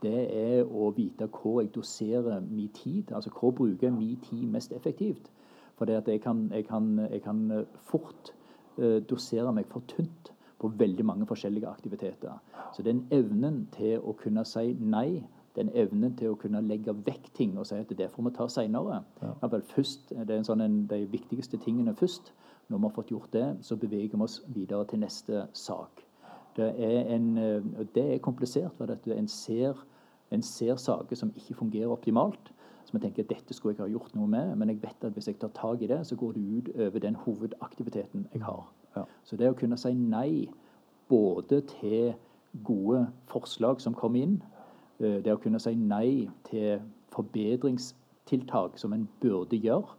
det 0.00 0.22
er 0.32 0.64
å 0.64 0.88
vite 0.96 1.28
hvor 1.28 1.60
jeg 1.60 1.74
doserer 1.74 2.40
min 2.40 2.68
tid. 2.68 3.12
Altså 3.12 3.30
hvor 3.30 3.52
bruker 3.52 3.88
jeg 3.88 3.92
min 3.92 4.16
tid 4.16 4.48
mest 4.48 4.72
effektivt. 4.72 5.30
For 5.76 5.84
det 5.84 5.96
at 6.00 6.08
jeg 6.08 6.20
kan, 6.20 6.50
jeg 6.54 6.64
kan, 6.64 6.98
jeg 7.10 7.22
kan 7.22 7.66
fort 7.76 8.32
dosere 8.78 9.52
meg 9.52 9.66
for 9.68 9.84
tynt 9.90 10.30
på 10.60 10.68
veldig 10.78 11.04
mange 11.04 11.26
forskjellige 11.26 11.68
aktiviteter. 11.68 12.36
Så 12.76 12.82
den 12.82 13.06
evnen 13.10 13.64
til 13.74 14.02
å 14.04 14.14
kunne 14.18 14.44
si 14.48 14.74
nei, 14.78 15.22
den 15.56 15.70
evnen 15.74 16.14
til 16.16 16.34
å 16.34 16.38
kunne 16.38 16.62
legge 16.62 16.94
vekk 16.94 17.30
ting 17.34 17.56
og 17.58 17.66
si 17.66 17.78
at 17.80 17.90
det 17.96 18.10
får 18.12 18.28
vi 18.28 18.32
ta 18.36 18.46
seinere 18.48 19.00
ja. 19.22 19.32
vel, 19.42 19.64
Det 19.64 20.28
er 20.28 20.36
en 20.36 20.46
sånn 20.46 20.62
en, 20.62 20.76
de 20.90 21.00
viktigste 21.10 21.58
tingene 21.58 21.96
først. 21.96 22.32
Når 22.70 22.78
vi 22.78 22.86
har 22.86 22.94
fått 22.94 23.10
gjort 23.10 23.32
det, 23.34 23.46
så 23.66 23.76
beveger 23.76 24.14
vi 24.14 24.22
oss 24.22 24.42
videre 24.46 24.86
til 24.86 25.00
neste 25.02 25.46
sak. 25.52 26.04
Det 26.54 26.68
er, 26.78 27.00
en, 27.16 27.26
eh, 27.38 27.86
det 27.94 28.04
er 28.14 28.22
komplisert, 28.22 28.70
for 28.78 28.92
at 28.92 29.06
en 29.10 29.28
ser, 29.28 29.78
en 30.30 30.42
ser 30.42 30.78
saker 30.78 31.18
som 31.18 31.32
ikke 31.34 31.58
fungerer 31.58 31.90
optimalt. 31.90 32.52
Som 32.90 32.98
jeg 32.98 33.04
tenker 33.04 33.28
dette 33.30 33.54
skulle 33.54 33.76
jeg 33.76 33.84
ha 33.84 33.92
gjort 33.92 34.16
noe 34.18 34.26
med, 34.26 34.56
men 34.58 34.72
jeg 34.72 34.80
vet 34.82 35.04
at 35.06 35.14
hvis 35.14 35.28
jeg 35.30 35.36
tar 35.38 35.52
tak 35.54 35.82
i 35.82 35.86
det, 35.86 36.00
så 36.06 36.16
går 36.18 36.32
det 36.34 36.40
ut 36.42 36.70
over 36.86 36.98
den 36.98 37.14
hovedaktiviteten 37.14 38.26
jeg 38.34 38.42
har. 38.42 38.64
Ja. 38.96 39.04
Så 39.22 39.38
det 39.38 39.46
å 39.46 39.54
kunne 39.54 39.78
si 39.78 39.92
nei 39.94 40.48
både 41.08 41.60
til 41.70 42.16
gode 42.66 43.04
forslag 43.30 43.78
som 43.80 43.94
kommer 43.94 44.24
inn, 44.26 44.42
eh, 44.98 45.20
det 45.22 45.30
å 45.30 45.38
kunne 45.38 45.60
si 45.62 45.74
nei 45.78 46.26
til 46.50 46.82
forbedringstiltak 47.14 48.78
som 48.78 48.92
en 48.92 49.06
burde 49.22 49.62
gjøre, 49.62 49.94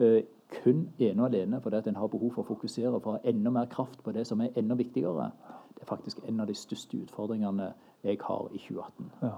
eh, 0.00 0.22
kun 0.52 0.92
ene 0.98 1.22
og 1.22 1.30
alene 1.32 1.60
fordi 1.60 1.76
at 1.76 1.86
en 1.86 1.96
har 1.96 2.08
behov 2.08 2.32
for 2.34 2.42
å 2.42 2.48
fokusere 2.52 3.00
for 3.00 3.12
å 3.12 3.16
ha 3.16 3.24
enda 3.24 3.50
mer 3.50 3.66
kraft 3.72 4.02
på 4.04 4.12
det 4.12 4.26
som 4.26 4.40
er 4.40 4.52
enda 4.56 4.74
viktigere, 4.74 5.30
det 5.74 5.82
er 5.82 5.86
faktisk 5.86 6.18
en 6.28 6.40
av 6.40 6.46
de 6.46 6.54
største 6.54 6.96
utfordringene 6.98 7.72
jeg 8.04 8.18
har 8.20 8.48
i 8.52 8.58
2018. 8.58 9.10
Ja, 9.22 9.34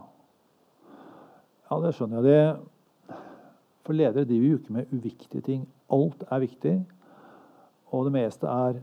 ja 1.70 1.80
det 1.86 1.94
skjønner 1.94 2.22
jeg. 2.22 2.24
Det, 2.24 2.79
for 3.90 3.94
ledere 3.98 4.24
driver 4.24 4.46
jo 4.46 4.56
ikke 4.56 4.72
med 4.72 4.92
uviktige 4.92 5.40
ting. 5.42 5.68
Alt 5.92 6.24
er 6.30 6.38
viktig, 6.38 6.86
og 7.86 8.04
det 8.04 8.12
meste 8.12 8.46
er 8.46 8.76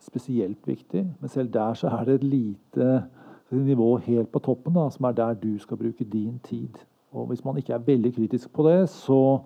spesielt 0.00 0.66
viktig. 0.66 1.02
Men 1.20 1.28
selv 1.28 1.52
der 1.52 1.74
så 1.74 1.88
er 1.88 2.04
det 2.04 2.14
et 2.14 2.24
lite 2.24 3.04
nivå 3.50 3.96
helt 3.96 4.32
på 4.32 4.38
toppen, 4.38 4.74
da, 4.74 4.86
som 4.90 5.04
er 5.04 5.12
der 5.12 5.34
du 5.34 5.58
skal 5.58 5.76
bruke 5.76 6.04
din 6.04 6.38
tid. 6.38 6.80
Og 7.12 7.26
hvis 7.26 7.44
man 7.44 7.56
ikke 7.56 7.72
er 7.72 7.78
veldig 7.78 8.14
kritisk 8.14 8.52
på 8.52 8.68
det, 8.70 8.88
så, 8.88 9.38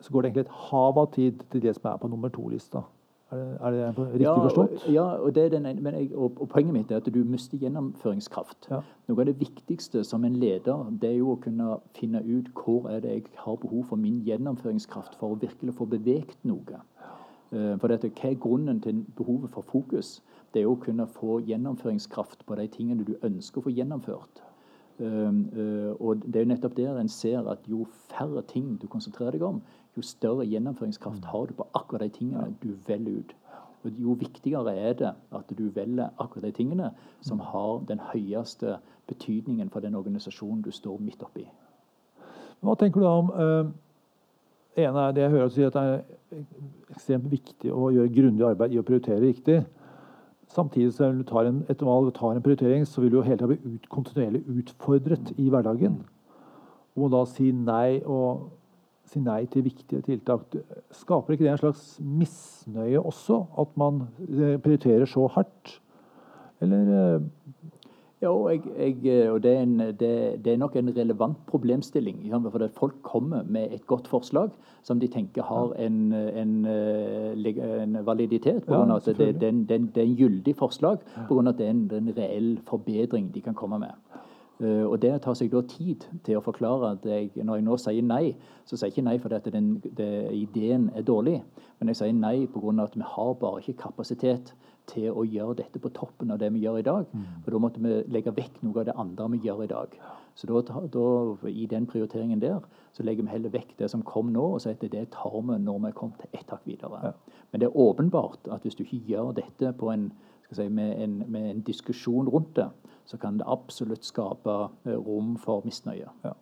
så 0.00 0.12
går 0.12 0.22
det 0.22 0.28
egentlig 0.28 0.46
et 0.48 0.56
hav 0.70 0.98
av 0.98 1.12
tid 1.12 1.44
til 1.50 1.62
det 1.62 1.76
som 1.76 1.92
er 1.92 1.96
på 1.96 2.08
nummer 2.08 2.28
to-lista. 2.32 2.80
Er 3.30 3.36
det, 3.36 3.58
er 3.60 3.70
det 3.70 3.98
riktig 3.98 4.22
ja, 4.22 4.34
forstått? 4.38 4.82
Ja, 4.92 5.02
og, 5.02 5.34
det 5.34 5.44
er 5.44 5.48
den, 5.48 5.82
men 5.82 5.94
jeg, 5.94 6.10
og, 6.14 6.36
og, 6.40 6.48
poenget 6.48 6.72
mitt 6.72 6.90
er 6.90 7.00
at 7.00 7.08
du 7.14 7.24
mister 7.26 7.58
gjennomføringskraft. 7.58 8.68
Ja. 8.70 8.78
Noe 9.08 9.24
av 9.24 9.26
det 9.26 9.40
viktigste 9.40 10.04
som 10.06 10.24
en 10.24 10.36
leder, 10.38 10.84
det 11.02 11.10
er 11.10 11.16
jo 11.16 11.32
å 11.34 11.40
kunne 11.42 11.80
finne 11.98 12.22
ut 12.22 12.52
hvor 12.54 12.86
er 12.92 13.02
det 13.02 13.16
jeg 13.16 13.24
har 13.42 13.58
behov 13.58 13.88
for 13.90 13.98
min 13.98 14.20
gjennomføringskraft 14.28 15.18
for 15.18 15.34
å 15.34 15.40
virkelig 15.42 15.74
få 15.74 15.88
beveget 15.90 16.38
noe. 16.46 16.78
Uh, 17.50 17.74
for 17.82 17.90
dette, 17.90 18.12
Hva 18.14 18.30
er 18.30 18.38
grunnen 18.38 18.78
til 18.84 19.02
behovet 19.18 19.50
for 19.50 19.66
fokus? 19.74 20.20
Det 20.54 20.62
er 20.62 20.68
jo 20.68 20.76
å 20.76 20.84
kunne 20.86 21.08
få 21.10 21.40
gjennomføringskraft 21.48 22.46
på 22.46 22.58
de 22.60 22.68
tingene 22.70 23.06
du 23.08 23.16
ønsker 23.26 23.58
å 23.58 23.66
få 23.66 23.74
gjennomført. 23.74 24.44
Um, 25.02 25.42
uh, 25.50 25.90
og 25.98 26.22
det 26.22 26.38
er 26.38 26.46
jo 26.46 26.52
nettopp 26.54 26.78
der 26.78 27.02
en 27.02 27.10
ser 27.10 27.50
at 27.50 27.66
jo 27.66 27.82
færre 28.06 28.46
ting 28.46 28.76
du 28.78 28.86
konsentrerer 28.86 29.34
deg 29.34 29.42
om, 29.50 29.58
jo 29.96 30.02
større 30.02 30.46
gjennomføringskraft 30.46 31.24
har 31.24 31.46
du 31.46 31.56
på 31.56 31.66
akkurat 31.74 32.06
de 32.06 32.18
tingene 32.18 32.54
du 32.62 32.74
velger 32.86 33.20
ut. 33.20 33.34
Og 33.84 34.00
jo 34.02 34.16
viktigere 34.18 34.74
er 34.76 34.92
det 34.98 35.12
at 35.32 35.52
du 35.58 35.68
velger 35.74 36.10
akkurat 36.18 36.48
de 36.48 36.52
tingene 36.52 36.90
som 37.20 37.40
har 37.40 37.84
den 37.88 38.02
høyeste 38.12 38.78
betydningen 39.06 39.70
for 39.70 39.80
den 39.80 39.94
organisasjonen 39.94 40.62
du 40.62 40.70
står 40.70 40.98
midt 41.00 41.22
oppi. 41.22 41.46
Hva 42.60 42.74
tenker 42.74 43.00
du 43.00 43.06
da 43.06 43.14
om 43.20 43.30
uh, 43.30 43.72
ene 44.76 45.06
er 45.06 45.14
det 45.14 45.22
jeg 45.22 45.34
hører 45.34 45.48
du 45.48 45.54
si 45.54 45.66
at 45.66 45.76
det 45.76 45.84
er 45.86 46.44
ekstremt 46.96 47.30
viktig 47.30 47.72
å 47.72 47.90
gjøre 47.94 48.14
grundig 48.16 48.46
arbeid 48.48 48.74
i 48.74 48.80
å 48.80 48.86
prioritere 48.86 49.22
riktig. 49.22 49.60
Samtidig 50.52 50.92
som 50.94 51.16
du 51.18 51.24
tar 51.26 51.48
en, 51.48 51.62
etter 51.70 51.86
valg 51.88 52.12
tar 52.14 52.36
en 52.36 52.42
prioritering, 52.42 52.86
så 52.86 53.02
vil 53.02 53.12
du 53.12 53.18
jo 53.18 53.24
hele 53.26 53.38
tiden 53.38 53.54
bli 53.54 53.74
ut, 53.76 53.88
kontinuerlig 53.92 54.42
utfordret 54.60 55.32
i 55.36 55.48
hverdagen. 55.52 56.00
Og 56.96 57.10
da 57.12 57.24
si 57.28 57.50
nei 57.52 58.00
og 58.02 58.46
si 59.06 59.22
nei 59.22 59.44
til 59.50 59.64
viktige 59.66 60.02
tiltak. 60.06 60.56
Skaper 60.94 61.34
ikke 61.34 61.46
det 61.46 61.54
en 61.54 61.62
slags 61.64 61.88
misnøye 62.02 63.00
også, 63.00 63.44
at 63.62 63.76
man 63.78 64.06
eh, 64.28 64.56
prioriterer 64.62 65.06
så 65.10 65.26
hardt? 65.36 65.80
Eller 66.60 67.20
Jo, 68.22 68.48
jeg, 68.48 68.62
jeg, 69.04 69.30
og 69.30 69.42
det 69.42 69.50
er, 69.52 69.62
en, 69.62 69.78
det, 69.78 70.10
det 70.44 70.52
er, 70.52 70.56
nok 70.56 70.76
en 70.76 70.88
relevant 70.96 71.36
problemstilling. 71.46 72.22
For 72.50 72.64
at 72.64 72.72
folk 72.72 72.94
kommer 73.02 73.42
med 73.44 73.74
et 73.76 73.86
godt 73.86 74.08
forslag 74.08 74.50
som 74.82 75.00
de 75.00 75.08
tenker 75.12 75.44
har 75.44 75.74
en, 75.84 76.12
en, 76.12 76.54
eh, 76.64 77.82
en 77.82 77.98
validitet. 78.06 78.64
På 78.64 78.72
grunn 78.72 78.94
av 78.94 79.02
at 79.02 79.18
det, 79.18 79.34
det, 79.40 79.52
det, 79.68 80.00
er 80.00 80.06
en 80.06 80.16
gyldig 80.16 80.56
forslag 80.56 81.04
pga. 81.28 81.48
at 81.48 81.58
det 81.58 81.66
er 81.66 81.74
en, 81.74 81.90
en 81.92 82.14
reell 82.16 82.50
forbedring 82.64 83.28
de 83.34 83.44
kan 83.44 83.54
komme 83.54 83.78
med. 83.84 83.92
Uh, 84.56 84.86
og 84.88 85.02
Det 85.02 85.10
tar 85.22 85.34
seg 85.36 85.50
da 85.52 85.60
tid 85.68 86.06
til 86.24 86.38
å 86.38 86.44
forklare 86.44 86.94
at 86.96 87.04
jeg, 87.04 87.30
når 87.36 87.58
jeg 87.58 87.64
nå 87.66 87.76
sier 87.76 88.06
nei, 88.06 88.36
så 88.64 88.76
sier 88.76 88.88
jeg 88.88 88.96
ikke 88.96 89.08
nei 89.08 89.18
fordi 89.20 89.36
at 89.36 89.50
den, 89.52 89.74
den, 89.98 90.30
ideen 90.32 90.86
er 90.96 91.04
dårlig, 91.04 91.42
men 91.78 91.92
jeg 91.92 92.00
sier 92.00 92.16
nei 92.16 92.46
pga. 92.46 92.72
at 92.84 92.96
vi 92.96 93.04
har 93.04 93.34
bare 93.34 93.60
ikke 93.60 93.82
kapasitet 93.82 94.54
til 94.86 95.10
å 95.10 95.24
gjøre 95.26 95.58
dette 95.58 95.80
på 95.82 95.90
toppen 95.94 96.30
av 96.30 96.38
det 96.38 96.52
vi 96.54 96.62
gjør 96.64 96.78
i 96.80 96.86
dag. 96.86 97.06
Mm. 97.12 97.26
For 97.44 97.52
da 97.52 97.60
måtte 97.62 97.82
vi 97.82 97.98
legge 98.14 98.32
vekk 98.32 98.62
noe 98.62 98.80
av 98.80 98.86
det 98.88 98.94
andre 98.96 99.28
vi 99.34 99.42
gjør 99.44 99.64
i 99.64 99.70
dag. 99.70 99.96
Så 100.36 100.46
da, 100.46 100.80
da, 100.92 101.04
i 101.48 101.66
den 101.66 101.86
prioriteringen 101.88 102.40
der 102.40 102.60
så 102.92 103.04
legger 103.04 103.24
vi 103.24 103.32
heller 103.34 103.52
vekk 103.52 103.74
det 103.80 103.90
som 103.92 104.04
kom 104.06 104.30
nå, 104.32 104.44
og 104.54 104.62
sier 104.62 104.76
at 104.76 104.84
det 104.92 105.06
tar 105.12 105.36
vi 105.36 105.58
når 105.60 105.82
vi 105.82 105.90
er 105.90 105.96
kommet 105.96 106.22
til 106.22 106.38
ett 106.38 106.52
hakk 106.52 106.64
videre. 106.68 107.00
Ja. 107.02 107.42
Men 107.50 107.60
det 107.60 107.68
er 107.68 107.78
åpenbart 107.86 108.48
at 108.52 108.64
hvis 108.64 108.76
du 108.78 108.84
ikke 108.84 109.02
gjør 109.12 109.32
dette 109.36 109.74
en, 109.92 110.10
si, 110.52 110.68
med, 110.68 110.92
en, 111.02 111.22
med 111.28 111.50
en 111.50 111.64
diskusjon 111.66 112.28
rundt 112.28 112.54
det, 112.56 112.68
så 113.06 113.16
kan 113.16 113.38
det 113.38 113.46
absolutt 113.46 114.04
skape 114.04 114.56
eh, 114.84 114.96
rom 114.96 115.36
for 115.38 115.62
misnøye. 115.64 116.10
Ja. 116.24 116.32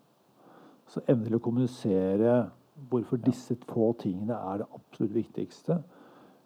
Så 0.88 1.00
evne 1.08 1.28
til 1.28 1.38
å 1.38 1.42
kommunisere 1.44 2.36
hvorfor 2.90 3.20
disse 3.22 3.56
få 3.68 3.92
tingene 4.00 4.36
er 4.36 4.62
det 4.62 4.70
absolutt 4.74 5.14
viktigste, 5.14 5.78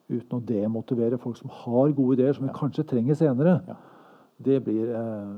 uten 0.09 0.39
å 0.39 0.45
demotivere 0.45 1.19
folk 1.21 1.37
som 1.37 1.53
har 1.53 1.93
gode 1.97 2.19
ideer, 2.19 2.35
som 2.37 2.47
vi 2.47 2.57
kanskje 2.57 2.87
trenger 2.89 3.17
senere, 3.19 3.59
ja. 3.69 3.77
det 4.45 4.59
blir 4.65 4.93
eh, 4.97 5.33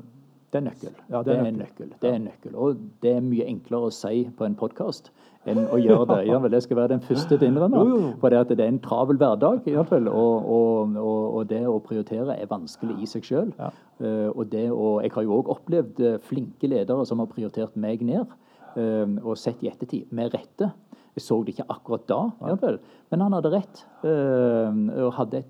det 0.51 0.59
er 0.59 0.65
nøkkel. 0.67 0.95
Ja, 1.11 1.23
det, 1.23 1.35
er 1.37 1.45
er 1.47 1.53
nøkkel. 1.55 1.91
det 2.03 2.11
er 2.11 2.19
nøkkel. 2.19 2.55
Og 2.59 2.79
det 3.03 3.11
er 3.17 3.21
mye 3.23 3.45
enklere 3.47 3.87
å 3.87 3.93
si 3.95 4.25
på 4.35 4.47
en 4.47 4.57
podkast 4.59 5.13
enn 5.49 5.63
å 5.71 5.79
gjøre 5.79 6.09
det. 6.11 6.19
Ja, 6.31 6.41
vel, 6.43 6.57
jeg 6.57 6.67
skal 6.67 6.81
være 6.81 6.93
den 6.97 7.05
første 7.07 7.39
til 7.39 7.47
å 7.47 7.51
innrømme. 7.53 7.85
For 8.23 8.35
det, 8.35 8.57
det 8.59 8.65
er 8.65 8.73
en 8.73 8.83
travel 8.83 9.21
hverdag. 9.21 9.63
I 9.71 9.77
fall, 9.87 10.11
og, 10.11 10.51
og, 10.57 10.99
og, 10.99 11.23
og, 11.39 11.47
det 11.53 11.63
å 11.71 11.79
prioritere 11.85 12.35
er 12.35 12.51
vanskelig 12.51 12.99
i 12.99 13.09
seg 13.13 13.31
sjøl. 13.31 13.55
Ja. 13.61 13.71
Uh, 14.03 14.29
og 14.35 14.57
jeg 14.57 15.15
har 15.15 15.27
jo 15.27 15.39
òg 15.39 15.55
opplevd 15.55 16.03
uh, 16.03 16.19
flinke 16.27 16.71
ledere 16.71 17.07
som 17.07 17.23
har 17.23 17.31
prioritert 17.31 17.79
meg 17.79 18.03
ned, 18.07 18.35
uh, 18.75 19.07
og 19.23 19.39
sett 19.39 19.63
i 19.63 19.71
ettertid, 19.71 20.11
med 20.11 20.35
rette. 20.35 20.73
Jeg 21.15 21.27
så 21.27 21.41
det 21.47 21.55
ikke 21.55 21.71
akkurat 21.71 22.07
da, 22.11 22.21
i 22.47 22.55
fall. 22.59 22.77
men 23.11 23.23
han 23.25 23.35
hadde 23.35 23.51
rett. 23.51 23.81
og 24.07 25.09
hadde 25.17 25.41
et 25.41 25.49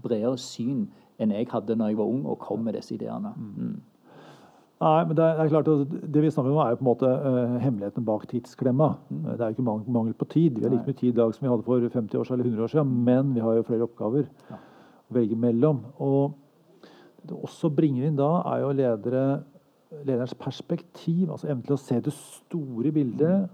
bredere 0.00 0.38
syn 0.40 0.86
enn 1.20 1.34
jeg 1.34 1.50
hadde 1.50 1.76
når 1.76 1.92
jeg 1.92 1.98
var 1.98 2.08
ung 2.08 2.24
og 2.30 2.38
kom 2.40 2.64
med 2.64 2.78
disse 2.78 2.94
ideene. 2.96 3.34
Mm. 3.36 3.74
Mm. 4.78 4.86
Nei, 4.86 5.04
men 5.08 5.16
det 5.18 5.24
er, 5.26 5.48
klart 5.50 5.68
at 5.68 5.94
det 6.14 6.22
vi 6.22 6.30
snakker 6.30 6.52
om, 6.52 6.60
er 6.62 6.74
jo 6.74 6.80
på 6.80 6.84
en 6.84 6.90
måte 6.90 7.08
uh, 7.10 7.56
hemmeligheten 7.62 8.04
bak 8.06 8.26
tidsklemma. 8.30 8.92
Mm. 9.10 9.22
Det 9.28 9.40
er 9.40 9.46
jo 9.48 9.56
ikke 9.56 9.78
mangel, 9.92 10.14
på 10.14 10.28
tid. 10.30 10.58
Vi 10.58 10.66
har 10.66 10.74
like 10.74 10.86
mye 10.86 11.00
tid 11.00 11.12
i 11.12 11.18
dag 11.18 11.34
som 11.34 11.46
vi 11.46 11.52
hadde 11.52 11.66
for 11.66 11.88
50 11.98 12.20
år 12.20 12.32
eller 12.32 12.50
100 12.50 12.66
år 12.66 12.74
siden, 12.74 12.92
men 13.08 13.34
vi 13.34 13.42
har 13.42 13.58
jo 13.58 13.66
flere 13.66 13.88
oppgaver 13.88 14.28
ja. 14.50 14.60
å 15.10 15.18
velge 15.18 15.38
mellom. 15.38 15.82
Og 15.98 16.32
det 16.32 16.46
det 17.28 17.36
også 17.36 17.70
bringer 17.74 18.08
inn 18.08 18.18
da, 18.18 18.30
er 18.48 18.62
jo 18.62 18.74
ledere, 18.76 19.22
lederens 20.04 20.34
perspektiv. 20.38 21.28
Altså 21.30 21.48
evnen 21.48 21.64
til 21.66 21.76
å 21.76 21.80
se 21.82 22.00
det 22.04 22.14
store 22.16 22.92
bildet 22.94 23.48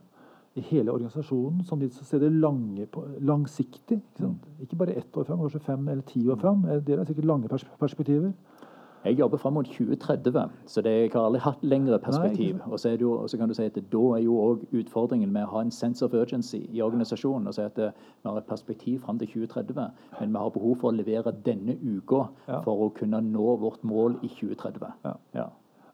i 0.54 0.62
hele 0.68 0.92
organisasjonen. 0.94 1.64
Samtidig 1.66 1.96
de 1.96 2.06
ser 2.06 2.22
det 2.22 2.30
lange, 2.32 2.86
langsiktig. 3.26 3.98
Ikke, 3.98 4.28
mm. 4.30 4.60
ikke, 4.66 4.78
bare 4.78 4.98
ett 5.00 5.18
år 5.18 5.26
fram, 5.28 5.42
kanskje 5.42 5.64
fem 5.66 5.88
eller 5.88 6.04
ti 6.06 6.22
år 6.30 6.38
fram. 6.42 6.66
Dere 6.86 7.02
har 7.02 7.10
sikkert 7.10 7.30
lange 7.30 7.50
perspektiver. 7.80 8.30
Jeg 9.04 9.18
jobber 9.18 9.36
fram 9.36 9.52
mot 9.52 9.66
2030, 9.66 10.50
så 10.66 10.80
det, 10.80 10.90
jeg 10.90 11.10
har 11.12 11.26
aldri 11.26 11.40
hatt 11.44 11.64
lengre 11.64 11.98
perspektiv. 11.98 12.60
Og, 12.66 12.80
så 12.80 12.94
jo, 13.00 13.12
og 13.12 13.30
så 13.30 13.38
kan 13.38 13.48
du 13.48 13.54
si 13.54 13.66
at 13.68 13.74
Da 13.92 14.04
er 14.16 14.22
jo 14.24 14.38
òg 14.40 14.62
utfordringen 14.72 15.32
med 15.32 15.44
å 15.44 15.50
ha 15.56 15.64
en 15.64 15.70
sense 15.70 16.04
of 16.04 16.14
urgency 16.14 16.62
i 16.72 16.80
organisasjonen. 16.82 17.46
og 17.46 17.54
si 17.54 17.60
at 17.60 17.76
det, 17.76 17.92
Vi 18.22 18.28
har 18.28 18.38
et 18.38 18.46
perspektiv 18.48 19.00
fram 19.00 19.18
til 19.18 19.28
2030, 19.28 19.90
men 20.20 20.32
vi 20.32 20.38
har 20.38 20.48
behov 20.48 20.76
for 20.80 20.88
å 20.88 20.96
levere 20.96 21.34
denne 21.44 21.76
uka 21.82 22.28
ja. 22.48 22.60
for 22.60 22.86
å 22.86 22.88
kunne 22.96 23.20
nå 23.20 23.56
vårt 23.56 23.84
mål 23.84 24.18
i 24.22 24.28
2030. 24.28 24.88
Ja. 25.04 25.12
Ja. 25.34 25.46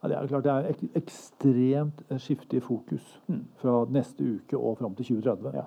Ja, 0.02 0.08
det 0.08 0.16
er 0.16 0.26
klart 0.26 0.44
det 0.44 0.52
er 0.52 0.68
et 0.70 0.96
ekstremt 0.96 1.98
skifte 2.16 2.56
i 2.56 2.60
fokus 2.60 3.20
mm. 3.26 3.42
fra 3.60 3.84
neste 3.92 4.24
uke 4.24 4.56
og 4.56 4.78
fram 4.78 4.94
til 4.94 5.04
2030. 5.20 5.58
Ja. 5.58 5.64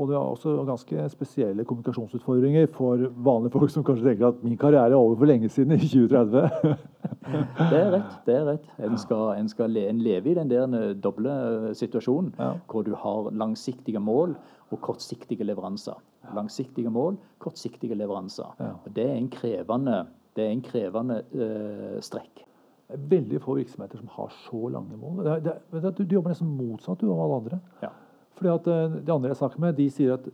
Og 0.00 0.08
det 0.08 0.14
er 0.16 0.22
også 0.24 0.54
ganske 0.64 1.08
spesielle 1.12 1.64
kommunikasjonsutfordringer 1.68 2.68
for 2.72 3.02
vanlige 3.24 3.52
folk 3.52 3.72
som 3.74 3.84
kanskje 3.84 4.06
tenker 4.06 4.30
at 4.30 4.44
min 4.44 4.56
karriere 4.56 4.94
er 4.94 4.96
over 4.96 5.18
for 5.20 5.28
lenge 5.28 5.50
siden, 5.52 5.74
i 5.76 5.78
2030. 5.84 6.76
det 7.72 7.80
er 7.80 7.90
rett. 7.92 8.14
det 8.26 8.36
er 8.38 8.46
rett. 8.48 8.70
En 8.80 8.96
skal, 8.98 9.24
en 9.36 9.50
skal 9.52 9.74
le, 9.74 9.84
en 9.90 10.00
leve 10.00 10.32
i 10.32 10.36
den 10.38 10.48
der 10.50 10.64
eh, 10.78 10.94
doble 10.96 11.34
eh, 11.34 11.68
situasjonen 11.76 12.32
ja. 12.38 12.54
hvor 12.70 12.86
du 12.86 12.94
har 12.96 13.28
langsiktige 13.36 14.00
mål 14.00 14.32
og 14.72 14.80
kortsiktige 14.80 15.44
leveranser. 15.44 16.00
Langsiktige 16.32 16.90
mål, 16.90 17.18
kortsiktige 17.42 17.98
leveranser. 17.98 18.54
Ja. 18.60 18.72
Og 18.84 18.96
Det 18.96 19.04
er 19.10 19.18
en 19.18 19.28
krevende, 19.28 20.06
det 20.36 20.46
er 20.46 20.54
en 20.56 20.64
krevende 20.64 21.22
øh, 21.32 22.00
strekk. 22.00 22.46
Det 22.88 22.96
er 22.96 23.08
veldig 23.08 23.40
få 23.40 23.54
virksomheter 23.56 24.00
som 24.00 24.08
har 24.12 24.32
så 24.48 24.68
lange 24.68 24.96
mål. 24.96 25.24
Det 25.24 25.32
er, 25.32 25.60
det, 25.72 25.98
du, 25.98 26.04
du, 26.04 26.14
jobber 26.14 26.32
nesten 26.32 26.48
motsatt 26.48 27.00
du, 27.00 27.10
av 27.12 27.20
alle 27.24 27.38
andre. 27.42 27.60
Ja. 27.84 27.92
Fordi 28.38 28.52
at 28.52 28.68
eh, 28.70 28.98
De 29.06 29.14
andre 29.14 29.32
jeg 29.32 29.40
snakker 29.40 29.62
med, 29.62 29.76
de 29.78 29.88
sier 29.92 30.16
at 30.16 30.28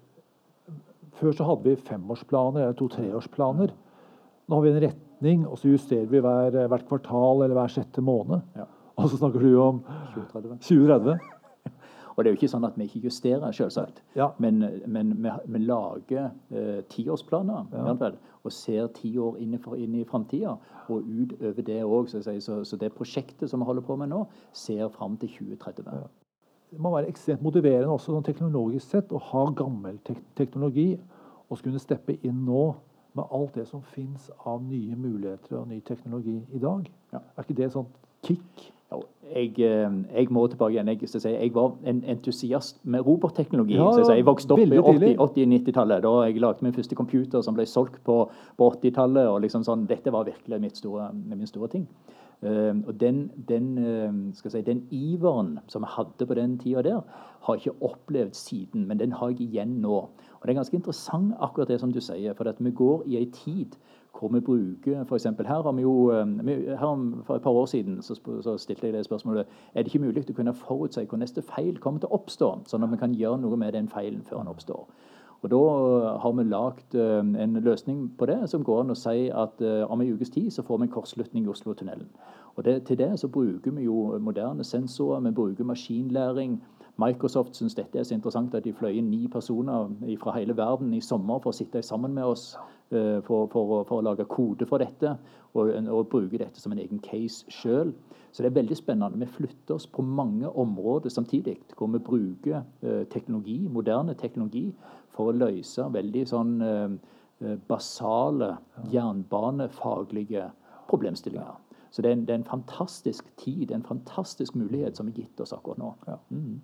før 1.19 1.35
så 1.35 1.47
hadde 1.49 1.67
vi 1.67 1.87
femårsplaner 1.89 2.63
eller 2.63 2.77
to-treårsplaner. 2.79 3.73
Nå 4.49 4.59
har 4.59 4.65
vi 4.65 4.71
en 4.71 4.85
retning, 4.85 5.41
og 5.49 5.59
så 5.59 5.73
justerer 5.73 6.07
vi 6.11 6.21
hver, 6.23 6.55
eh, 6.55 6.69
hvert 6.71 6.87
kvartal 6.89 7.43
eller 7.43 7.59
hver 7.59 7.73
sjette 7.75 8.05
måned. 8.05 8.45
Ja. 8.57 8.69
Og 8.99 9.11
så 9.11 9.19
snakker 9.19 9.43
du 9.43 9.51
om 9.63 9.83
2030. 10.15 10.59
2030. 10.63 11.19
Og 12.19 12.25
det 12.25 12.31
er 12.31 12.35
jo 12.35 12.39
ikke 12.41 12.51
sånn 12.51 12.67
at 12.67 12.75
vi 12.75 12.89
ikke 12.89 13.05
justerer, 13.07 13.53
selvsagt. 13.55 14.01
Ja. 14.19 14.33
Men, 14.43 14.59
men 14.91 15.13
vi, 15.23 15.31
vi, 15.55 15.61
lager 15.63 16.33
eh, 16.51 16.81
tiårsplaner 16.91 17.69
ja. 17.71 18.11
og 18.43 18.51
ser 18.51 18.89
ti 18.97 19.13
år 19.23 19.37
inn 19.39 19.55
i, 19.55 19.61
inn 19.79 19.95
i 20.01 20.07
framtida. 20.07 20.57
Og 20.91 21.07
utover 21.07 21.63
det 21.63 21.79
òg. 21.87 22.11
Så, 22.11 22.25
så, 22.27 22.57
så, 22.67 22.81
det 22.81 22.91
prosjektet 22.97 23.47
som 23.53 23.63
vi 23.63 23.69
holder 23.71 23.87
på 23.87 23.95
med 24.01 24.11
nå, 24.11 24.25
ser 24.51 24.91
fram 24.97 25.15
til 25.23 25.31
2030. 25.37 25.93
Ja 25.95 26.09
det 26.71 26.81
må 26.81 26.93
være 26.93 27.09
ekstremt 27.09 27.43
motiverende 27.45 27.93
også 27.93 28.13
sånn 28.13 28.27
teknologisk 28.27 28.93
sett 28.93 29.13
å 29.15 29.21
ha 29.31 29.45
gammel 29.57 29.97
tek 30.05 30.21
teknologi 30.37 30.91
og 31.49 31.61
skulle 31.61 31.81
steppe 31.81 32.19
inn 32.21 32.45
nå 32.45 32.65
med 33.17 33.31
alt 33.35 33.55
det 33.57 33.65
som 33.71 33.83
fins 33.95 34.29
av 34.47 34.61
nye 34.63 34.97
muligheter 34.97 35.57
og 35.63 35.71
ny 35.71 35.81
teknologi 35.87 36.37
i 36.55 36.61
dag. 36.63 36.91
Ja. 37.15 37.23
Er 37.37 37.47
ikke 37.47 37.57
det 37.63 37.71
sånn 37.73 37.89
kick? 38.27 38.69
Jo, 38.89 39.03
jeg, 39.35 39.51
eh, 39.61 39.97
jeg, 40.15 40.29
må 40.33 40.47
tilbake 40.49 40.77
igjen. 40.77 40.89
Jeg, 40.95 41.09
si, 41.13 41.21
jeg, 41.29 41.51
var 41.57 41.75
en 41.89 41.99
entusiast 42.09 42.79
med 42.85 43.05
robotteknologi. 43.05 43.77
Ja, 43.77 43.91
jeg, 43.99 44.07
jeg, 44.21 44.27
vokste 44.29 44.57
opp 44.57 44.63
i 44.63 44.69
80-, 44.81 45.19
80 45.25 45.51
90-tallet. 45.53 46.05
Da 46.07 46.13
jeg 46.25 46.41
lagde 46.41 46.65
min 46.65 46.77
første 46.77 46.97
computer 46.97 47.45
som 47.45 47.57
ble 47.57 47.67
solgt 47.69 48.01
på, 48.07 48.23
på 48.57 48.71
80-tallet. 48.77 49.29
og 49.29 49.43
liksom 49.45 49.67
sånn, 49.67 49.85
Dette 49.91 50.13
var 50.15 50.29
virkelig 50.29 50.61
mitt 50.63 50.81
store, 50.81 51.11
min 51.13 51.49
store 51.51 51.69
ting. 51.75 51.85
Uh, 52.43 52.87
og 52.87 53.01
den, 53.01 53.31
den, 53.49 53.79
uh, 53.79 54.35
si, 54.35 54.61
den, 54.63 54.85
iveren 54.95 55.59
som 55.67 55.83
jeg 55.83 55.91
hadde 55.97 56.27
på 56.27 56.35
den 56.39 56.59
tida 56.59 56.83
der, 56.87 57.01
har 57.43 57.55
jeg 57.55 57.67
ikke 57.67 57.83
opplevd 57.83 58.35
siden. 58.35 58.87
Men 58.87 58.99
den 58.99 59.13
har 59.13 59.29
jeg 59.29 59.41
igjen 59.41 59.69
nå. 59.83 59.97
Og 60.41 60.43
det 60.43 60.51
er 60.51 60.61
ganske 60.61 60.77
interessant, 60.77 61.35
akkurat 61.41 61.69
det 61.69 61.81
som 61.81 61.93
du 61.93 62.01
sier. 62.01 62.35
For 62.39 62.45
at 62.45 62.61
vi 62.61 62.71
går 62.71 63.03
i 63.07 63.17
ei 63.17 63.31
tid 63.35 63.75
hvor 64.19 64.29
vi 64.29 64.41
bruker 64.41 65.15
eksempel, 65.15 65.47
her 65.47 65.63
har 65.63 65.73
vi 65.73 65.83
jo, 65.83 66.11
her 66.11 67.23
For 67.27 67.37
et 67.37 67.43
par 67.43 67.51
år 67.51 67.67
siden 67.67 68.03
så, 68.03 68.15
så, 68.41 68.57
stilte 68.59 68.87
jeg 68.87 68.95
det 68.95 69.05
spørsmålet 69.05 69.47
er 69.75 69.83
det 69.83 69.95
ikke 69.95 70.05
mulig 70.05 70.25
å 70.31 70.33
kunne 70.33 70.55
forutse 70.55 71.05
hvor 71.07 71.19
neste 71.19 71.43
feil 71.43 71.79
kommer 71.79 72.01
til 72.01 72.11
å 72.11 72.19
oppstå, 72.19 72.49
sånn 72.67 72.83
at 72.83 72.91
vi 72.91 72.97
kan 72.97 73.15
gjøre 73.15 73.39
noe 73.41 73.57
med 73.57 73.73
den 73.73 73.89
feilen 73.89 74.23
før 74.27 74.43
den 74.43 74.51
oppstår. 74.55 74.87
Og 75.43 75.51
Da 75.51 75.57
eh, 75.57 76.21
har 76.21 76.33
vi 76.33 76.45
lagd 76.45 76.95
eh, 76.95 77.43
en 77.43 77.55
løsning 77.63 78.11
på 78.19 78.27
det 78.27 78.41
som 78.51 78.65
går 78.67 78.81
an 78.83 78.95
å 78.95 78.99
si 78.99 79.29
at 79.31 79.61
eh, 79.63 79.85
om 79.87 80.01
en 80.03 80.11
ukes 80.17 80.33
tid 80.35 80.51
så 80.51 80.65
får 80.67 80.81
vi 80.81 80.89
en 80.89 80.95
kortslutning 80.97 81.45
i 81.47 81.53
Oslotunnelen. 81.53 82.09
Og 82.57 82.65
det, 82.65 82.83
Til 82.89 82.99
det 82.99 83.13
så 83.21 83.29
bruker 83.29 83.71
vi 83.71 83.87
jo 83.87 84.19
moderne 84.19 84.65
sensorer, 84.65 85.23
vi 85.23 85.31
bruker 85.31 85.65
maskinlæring. 85.65 86.59
Microsoft 86.99 87.55
syns 87.55 87.79
dette 87.79 87.99
er 87.99 88.03
så 88.03 88.17
interessant 88.17 88.55
at 88.55 88.65
de 88.65 88.75
fløy 88.75 88.99
inn 88.99 89.13
ni 89.13 89.29
personer 89.31 89.93
fra 90.19 90.35
hele 90.35 90.57
verden 90.59 90.91
i 90.95 91.01
sommer 91.01 91.39
for 91.39 91.55
å 91.55 91.55
sitte 91.55 91.83
sammen 91.87 92.11
med 92.15 92.27
oss 92.27 92.57
for, 92.91 93.47
for, 93.53 93.85
for 93.87 94.01
å 94.01 94.03
lage 94.03 94.25
kode 94.27 94.67
for 94.67 94.83
dette 94.83 95.13
og, 95.55 95.71
og 95.71 96.09
bruke 96.11 96.41
dette 96.41 96.59
som 96.59 96.75
en 96.75 96.81
egen 96.83 96.99
case 96.99 97.47
sjøl. 97.53 97.93
Så 98.33 98.43
det 98.43 98.51
er 98.51 98.59
veldig 98.59 98.77
spennende. 98.77 99.21
Vi 99.23 99.31
flytter 99.31 99.77
oss 99.77 99.87
på 99.87 100.03
mange 100.03 100.51
områder 100.51 101.13
samtidig, 101.15 101.61
hvor 101.79 101.93
vi 101.95 102.03
bruker 102.03 102.67
teknologi, 103.15 103.61
moderne 103.71 104.19
teknologi 104.19 104.73
for 105.19 105.33
å 105.33 105.35
løse 105.37 105.87
veldig 105.95 106.25
sånn 106.31 106.55
eh, 106.63 106.95
eh, 107.43 107.57
basale 107.71 108.55
jernbanefaglige 108.93 110.47
problemstillinger. 110.91 111.57
Så 111.91 112.05
det 112.05 112.11
er, 112.11 112.19
en, 112.19 112.25
det 112.29 112.35
er, 112.35 112.41
en, 112.43 112.49
fantastisk 112.49 113.29
tid, 113.41 113.73
en 113.73 113.87
fantastisk 113.87 114.57
mulighet 114.59 114.99
som 114.99 115.09
er 115.09 115.19
gitt 115.19 115.41
oss 115.43 115.55
akkurat 115.57 115.81
nå. 115.81 115.93
Ja. 116.07 116.19
Mm. 116.31 116.59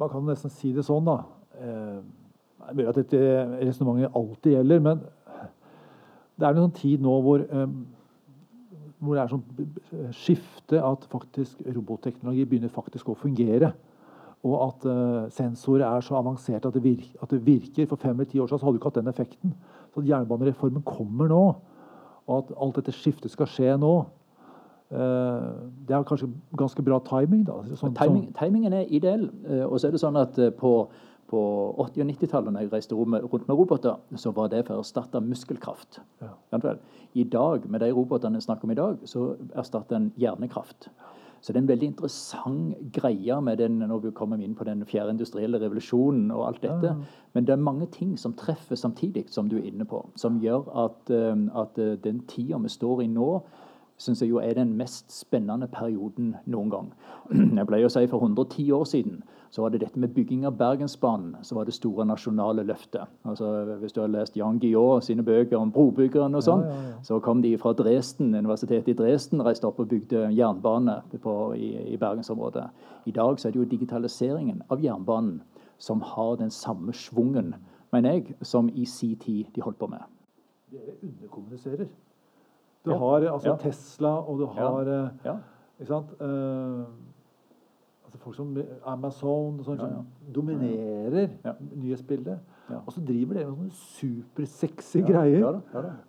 Man 0.00 0.12
kan 0.12 0.28
nesten 0.28 0.52
si 0.54 0.70
det 0.76 0.84
sånn, 0.86 1.08
da. 1.08 1.18
Eh, 1.58 2.00
jeg 2.68 2.76
vet 2.78 2.90
at 2.92 3.00
dette 3.00 3.22
resonnementet 3.64 4.16
alltid 4.20 4.58
gjelder, 4.58 4.82
men 4.84 5.00
det 6.36 6.46
er 6.46 6.52
en 6.54 6.66
sånn 6.66 6.76
tid 6.76 7.02
nå 7.04 7.14
hvor, 7.24 7.42
hvor 9.00 9.16
det 9.16 9.22
er 9.22 9.32
sånn 9.32 10.12
skifte 10.16 10.80
at 10.84 11.06
faktisk 11.12 11.64
robotteknologi 11.64 12.44
begynner 12.48 12.72
faktisk 12.72 13.10
å 13.12 13.16
fungere 13.18 13.72
og 14.40 14.60
at 14.64 14.86
uh, 14.88 15.26
sensorer 15.32 15.84
er 15.84 16.04
så 16.04 16.16
avanserte 16.16 16.68
at 16.68 16.76
det, 16.76 16.84
virker, 16.84 17.12
at 17.22 17.32
det 17.32 17.42
virker. 17.46 17.88
For 17.90 18.00
fem 18.00 18.14
eller 18.16 18.30
ti 18.30 18.40
år 18.40 18.48
siden 18.48 18.62
hadde 18.64 18.72
du 18.72 18.80
ikke 18.80 18.88
hatt 18.88 19.02
den 19.02 19.12
effekten. 19.12 19.52
Så 19.92 20.00
at 20.00 20.08
jernbanereformen 20.08 20.86
kommer 20.86 21.28
nå, 21.28 21.42
og 22.30 22.38
at 22.38 22.54
alt 22.56 22.80
dette 22.80 22.94
skiftet 22.96 23.32
skal 23.34 23.50
skje 23.50 23.76
nå, 23.82 23.92
uh, 24.94 25.50
det 25.84 25.96
er 25.96 26.08
kanskje 26.08 26.30
ganske 26.56 26.84
bra 26.86 27.02
timing. 27.04 27.44
da. 27.50 27.60
Sånn, 27.74 27.92
timing, 27.98 28.30
sånn. 28.30 28.38
Timingen 28.40 28.78
er 28.80 28.88
ideell. 28.88 29.28
Uh, 29.44 29.66
og 29.68 29.76
så 29.76 29.90
er 29.90 29.96
det 29.96 30.02
sånn 30.06 30.16
at 30.22 30.40
på, 30.56 30.72
på 31.28 31.44
80- 31.76 32.00
og 32.06 32.10
90-tallet 32.14 32.56
når 32.56 32.64
jeg 32.64 32.74
reiste 32.78 32.96
rundt 32.96 33.44
med 33.44 33.60
roboter, 33.60 34.00
så 34.16 34.32
var 34.32 34.48
det 34.54 34.64
for 34.70 34.80
å 34.80 34.86
erstatte 34.86 35.20
muskelkraft. 35.20 36.00
Ja. 36.24 36.32
I 37.12 37.28
dag, 37.28 37.68
med 37.68 37.84
de 37.84 37.92
robotene 37.92 38.40
jeg 38.40 38.48
snakker 38.48 38.64
om 38.64 38.72
i 38.72 38.80
dag, 38.80 39.04
så 39.04 39.34
erstatter 39.52 40.00
en 40.00 40.12
hjernekraft. 40.16 40.88
Så 41.40 41.52
det 41.52 41.58
er 41.58 41.62
en 41.62 41.70
veldig 41.70 41.88
interessant 41.88 42.92
greie 42.92 43.40
med 43.40 43.56
den, 43.56 43.78
når 43.78 44.02
vi 44.04 44.10
kommer 44.16 44.40
inn 44.44 44.54
på 44.54 44.66
den 44.68 44.84
fjerde 44.84 45.14
industrielle 45.14 45.60
revolusjonen 45.62 46.28
og 46.34 46.46
alt 46.46 46.62
dette. 46.62 46.92
Men 47.32 47.46
det 47.48 47.54
er 47.54 47.64
mange 47.64 47.88
ting 47.94 48.18
som 48.20 48.36
treffer 48.36 48.76
samtidig, 48.76 49.24
som 49.32 49.48
du 49.48 49.56
er 49.56 49.70
inne 49.70 49.86
på, 49.88 50.02
som 50.20 50.36
gjør 50.42 50.68
at, 50.84 51.10
eh, 51.10 51.46
at 51.62 51.78
eh, 51.78 51.96
den 52.04 52.20
tida 52.28 52.60
vi 52.60 52.68
står 52.68 53.02
i 53.02 53.08
nå, 53.08 53.30
syns 54.00 54.22
jeg 54.22 54.30
jo 54.30 54.40
er 54.40 54.54
den 54.56 54.76
mest 54.76 55.12
spennende 55.12 55.68
perioden 55.68 56.34
noen 56.46 56.70
gang. 56.72 56.92
Jeg 57.58 57.66
pleier 57.68 57.88
å 57.88 57.92
si 57.92 58.06
For 58.08 58.24
110 58.24 58.72
år 58.72 58.86
siden 58.88 59.20
så 59.50 59.62
var 59.62 59.70
det 59.70 59.80
dette 59.82 59.98
med 59.98 60.12
bygging 60.14 60.44
av 60.46 60.54
Bergensbanen 60.56 61.40
så 61.42 61.56
var 61.56 61.66
det 61.66 61.74
store 61.74 62.04
nasjonale 62.06 62.62
løftet. 62.62 63.10
Altså, 63.26 63.48
hvis 63.80 63.92
du 63.92 64.00
har 64.00 64.12
lest 64.12 64.36
Jan 64.38 64.60
Guillaud 64.62 65.02
sine 65.02 65.24
bøker 65.26 65.58
om 65.58 65.72
brobyggeren 65.74 66.38
og 66.38 66.44
sånn, 66.46 66.62
ja, 66.66 66.76
ja, 66.76 66.90
ja. 66.92 67.00
så 67.08 67.18
kom 67.24 67.42
de 67.42 67.56
fra 67.58 67.72
Dresden, 67.74 68.30
universitetet 68.34 68.92
i 68.92 68.98
Dresden 69.00 69.42
reiste 69.42 69.66
opp 69.66 69.82
og 69.82 69.90
bygde 69.90 70.28
jernbane 70.36 71.00
på, 71.18 71.34
i, 71.58 71.72
i 71.94 71.98
bergensområdet. 71.98 72.68
I 73.10 73.16
dag 73.16 73.42
så 73.42 73.48
er 73.48 73.56
det 73.56 73.62
jo 73.62 73.66
digitaliseringen 73.72 74.62
av 74.70 74.84
jernbanen 74.84 75.40
som 75.82 76.04
har 76.04 76.36
den 76.38 76.54
samme 76.54 76.94
schwungen, 76.94 77.54
mener 77.90 78.20
jeg, 78.20 78.36
som 78.46 78.68
i 78.70 78.86
sin 78.86 79.16
tid 79.18 79.50
de 79.54 79.66
holdt 79.66 79.80
på 79.80 79.90
med. 79.90 80.06
Dere 80.70 80.94
underkommuniserer. 81.02 81.90
Du 82.84 82.94
har 82.96 83.26
altså 83.32 83.56
Tesla, 83.60 84.14
og 84.22 84.38
du 84.38 84.46
har 84.46 84.88
eh, 84.88 85.40
Ikke 85.80 85.88
sant? 85.88 86.12
Uh, 86.20 86.84
folk 88.20 88.36
som 88.36 88.52
Amazon 88.88 89.60
sånn, 89.64 89.80
som 89.80 90.34
dominerer 90.34 91.30
nyhetsbildet. 91.74 92.56
Og 92.84 92.92
så 92.94 93.02
driver 93.02 93.38
dere 93.38 93.48
med 93.50 93.56
sånne 93.56 93.96
supersexy 93.96 95.02
greier 95.06 95.58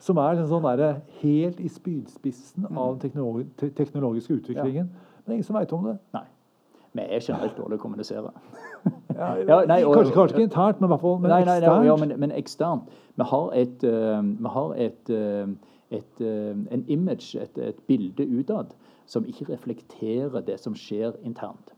som 0.01 0.19
er 0.21 0.35
liksom 0.35 0.51
sånn 0.51 0.67
der, 0.67 0.99
helt 1.21 1.61
i 1.63 1.71
spydspissen 1.71 2.67
mm. 2.67 2.77
av 2.77 2.93
den 2.93 3.01
teknologi 3.07 3.71
teknologiske 3.79 4.37
utviklingen. 4.41 4.91
Men 4.91 5.25
det 5.25 5.33
er 5.33 5.39
ingen 5.39 5.49
som 5.49 5.57
veit 5.57 5.73
om 5.77 5.89
det. 5.89 5.97
Nei. 6.17 6.27
Vi 6.91 7.03
er 7.07 7.23
generelt 7.23 7.55
dårlige 7.55 7.79
å 7.79 7.81
kommunisere. 7.85 8.31
ja, 9.15 9.61
nei, 9.69 9.79
og, 9.87 9.95
kanskje, 9.95 10.13
kanskje, 10.13 10.35
ikke 10.35 10.47
internt, 10.49 10.81
men 10.81 10.89
i 10.89 10.91
hvert 10.91 11.03
fall 11.05 11.19
men 11.23 11.31
nei, 11.31 11.43
nei, 11.47 11.57
eksternt. 11.61 11.87
Ja, 11.87 11.97
men, 12.03 12.15
men 12.19 12.33
eksternt. 12.35 12.95
Vi 13.15 13.27
har 13.31 13.51
et, 13.55 13.85
uh, 13.87 14.17
vi 14.19 14.55
har 14.57 14.73
et 14.87 15.13
uh, 15.15 15.53
et, 15.91 16.21
uh, 16.21 16.55
en 16.71 16.85
image, 16.87 17.35
et, 17.35 17.57
et 17.57 17.75
bilde 17.87 18.25
utad, 18.27 18.65
som 19.05 19.25
ikke 19.27 19.49
reflekterer 19.49 20.43
det 20.47 20.59
som 20.59 20.75
skjer 20.75 21.17
internt. 21.27 21.73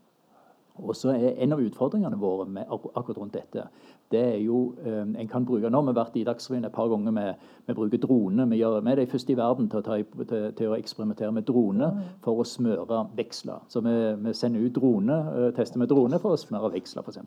Og 0.82 0.96
så 0.98 1.14
er 1.14 1.36
En 1.44 1.54
av 1.54 1.62
utfordringene 1.62 2.18
våre 2.18 2.48
med 2.50 2.66
akkurat 2.70 3.18
rundt 3.18 3.34
dette 3.34 3.68
det 4.14 4.22
er 4.22 4.40
jo 4.44 4.76
eh, 4.86 5.02
en 5.22 5.28
kan 5.28 5.46
bruke, 5.46 5.70
Nå 5.70 5.82
har 5.82 5.88
vi 5.88 5.96
vært 5.98 6.18
i 6.20 6.26
Dagsrevyen 6.28 6.68
et 6.68 6.76
par 6.76 6.90
ganger 6.92 7.14
med 7.16 7.46
vi 7.66 7.76
bruker 7.78 8.02
drone. 8.04 8.46
Vi, 8.52 8.60
gjør, 8.60 8.82
vi 8.84 8.92
er 8.92 9.00
de 9.00 9.08
første 9.10 9.34
i 9.34 9.38
verden 9.40 9.70
til 9.72 9.80
å, 9.80 9.86
ta, 9.86 9.98
til, 10.30 10.50
til 10.58 10.70
å 10.70 10.78
eksperimentere 10.78 11.32
med 11.34 11.48
drone 11.48 11.90
for 12.26 12.42
å 12.42 12.48
smøre 12.48 13.06
veksler. 13.18 13.64
Så 13.72 13.82
vi, 13.86 13.96
vi 14.26 14.36
sender 14.38 14.68
ut 14.68 14.76
drone, 14.76 15.20
eh, 15.32 15.50
tester 15.58 15.82
med 15.82 15.90
drone 15.90 16.20
for 16.22 16.36
å 16.36 16.42
smøre 16.42 16.74
veksler, 16.76 17.08
f.eks. 17.08 17.24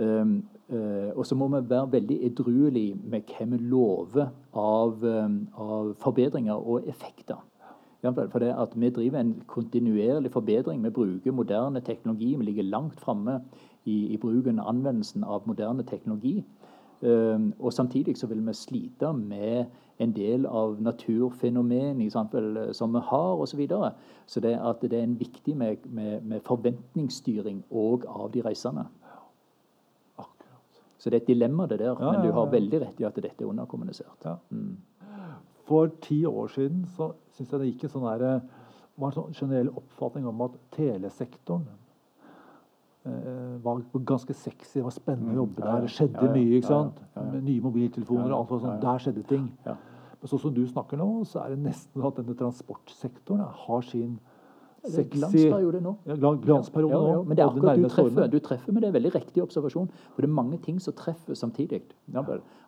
Um, 0.00 0.38
uh, 0.72 1.10
og 1.12 1.26
så 1.28 1.36
må 1.36 1.50
vi 1.52 1.58
være 1.68 1.90
veldig 1.92 2.16
edruelige 2.24 2.96
med 3.12 3.28
hva 3.28 3.44
vi 3.50 3.58
lover 3.68 4.30
av, 4.56 5.02
um, 5.04 5.34
av 5.60 5.90
forbedringer 6.00 6.56
og 6.56 6.88
effekter. 6.88 7.42
For 8.02 8.38
det 8.38 8.54
at 8.56 8.68
Vi 8.74 8.90
driver 8.90 9.20
en 9.20 9.42
kontinuerlig 9.46 10.32
forbedring. 10.32 10.84
Vi 10.84 10.90
bruker 10.90 11.32
moderne 11.32 11.80
teknologi. 11.80 12.34
Vi 12.36 12.44
ligger 12.44 12.62
langt 12.62 13.00
framme 13.00 13.40
i, 13.84 14.06
i, 14.06 14.16
bruken 14.16 14.58
og 14.58 14.68
anvendelsen 14.68 15.24
av 15.24 15.42
moderne 15.46 15.82
teknologi. 15.82 16.44
Um, 17.00 17.54
og 17.58 17.72
Samtidig 17.72 18.16
så 18.16 18.26
vil 18.26 18.46
vi 18.46 18.52
slite 18.52 19.12
med 19.12 19.64
en 19.98 20.12
del 20.12 20.46
av 20.46 20.76
naturfenomen 20.80 22.10
som 22.72 22.92
vi 22.92 23.00
har 23.04 23.34
osv. 23.36 23.46
Så, 23.46 23.56
videre. 23.56 23.92
så 24.26 24.40
det, 24.40 24.58
at 24.62 24.80
det 24.80 24.98
er 24.98 25.02
en 25.02 25.20
viktig 25.20 25.56
med, 25.56 25.76
med, 25.84 26.20
med 26.22 26.40
forventningsstyring 26.40 27.64
òg 27.70 28.04
av 28.08 28.30
de 28.32 28.42
reisende. 28.42 28.84
Så 31.00 31.10
det 31.10 31.16
er 31.16 31.22
et 31.22 31.26
dilemma, 31.26 31.66
det 31.66 31.78
der. 31.78 31.96
Ja, 32.00 32.12
men 32.12 32.26
du 32.26 32.32
har 32.32 32.50
veldig 32.52 32.80
rett 32.80 33.00
i 33.00 33.04
at 33.08 33.16
dette 33.16 33.44
er 33.44 33.48
underkommunisert. 33.48 34.26
Mm. 34.50 34.76
For 35.70 35.90
ti 36.02 36.24
år 36.26 36.48
siden 36.50 36.82
så 36.96 37.12
syns 37.36 37.52
jeg 37.52 37.60
det 37.62 37.68
gikk 37.68 37.84
en 37.86 37.92
sånn 37.92 38.08
der, 38.08 38.40
var 38.98 39.12
en 39.12 39.16
sånn 39.16 39.36
generell 39.36 39.70
oppfatning 39.78 40.26
om 40.26 40.42
at 40.48 40.56
telesektoren 40.74 41.68
eh, 43.06 43.54
var 43.62 43.84
ganske 44.08 44.34
sexy. 44.34 44.80
Det 44.80 44.88
var 44.88 44.96
spennende 44.96 45.30
å 45.30 45.36
mm. 45.36 45.38
jobbe 45.38 45.62
der. 45.68 45.86
Det 45.86 45.92
skjedde 45.94 46.18
ja, 46.18 46.26
ja, 46.26 46.34
mye. 46.34 46.58
ikke 46.58 46.72
sant? 46.72 46.98
Med 47.20 47.46
nye 47.46 47.64
mobiltelefoner 47.68 48.34
og 48.34 48.40
alt 48.40 48.66
sånt. 48.66 48.82
Der 48.82 49.06
skjedde 49.06 49.24
ting. 49.30 49.46
Men 49.64 50.32
sånn 50.32 50.42
som 50.42 50.56
du 50.58 50.64
snakker 50.68 51.00
nå, 51.00 51.08
så 51.30 51.44
er 51.44 51.54
det 51.54 51.62
nesten 51.70 52.04
at 52.04 52.18
denne 52.18 52.36
transportsektoren 52.42 53.46
har 53.62 53.86
sin 53.88 54.18
det 54.86 54.98
er 54.98 55.08
glansperiode 55.12 55.80
nå. 55.80 55.94
Ja, 56.06 56.14
glansperiode 56.16 56.94
ja, 56.94 57.12
ja. 57.12 57.22
Men 57.22 57.36
det 57.36 57.44
er 57.44 57.48
akkurat 57.48 57.76
du 57.76 57.88
treffer, 57.88 58.26
du 58.26 58.38
treffer 58.38 58.72
med 58.72 58.82
det. 58.82 58.92
Veldig 58.94 59.14
riktig 59.14 59.42
observasjon. 59.42 59.90
For 60.14 60.24
det 60.24 60.28
er 60.30 60.34
mange 60.34 60.58
ting 60.64 60.80
som 60.80 60.94
treffer 60.96 61.34
samtidig. 61.34 61.82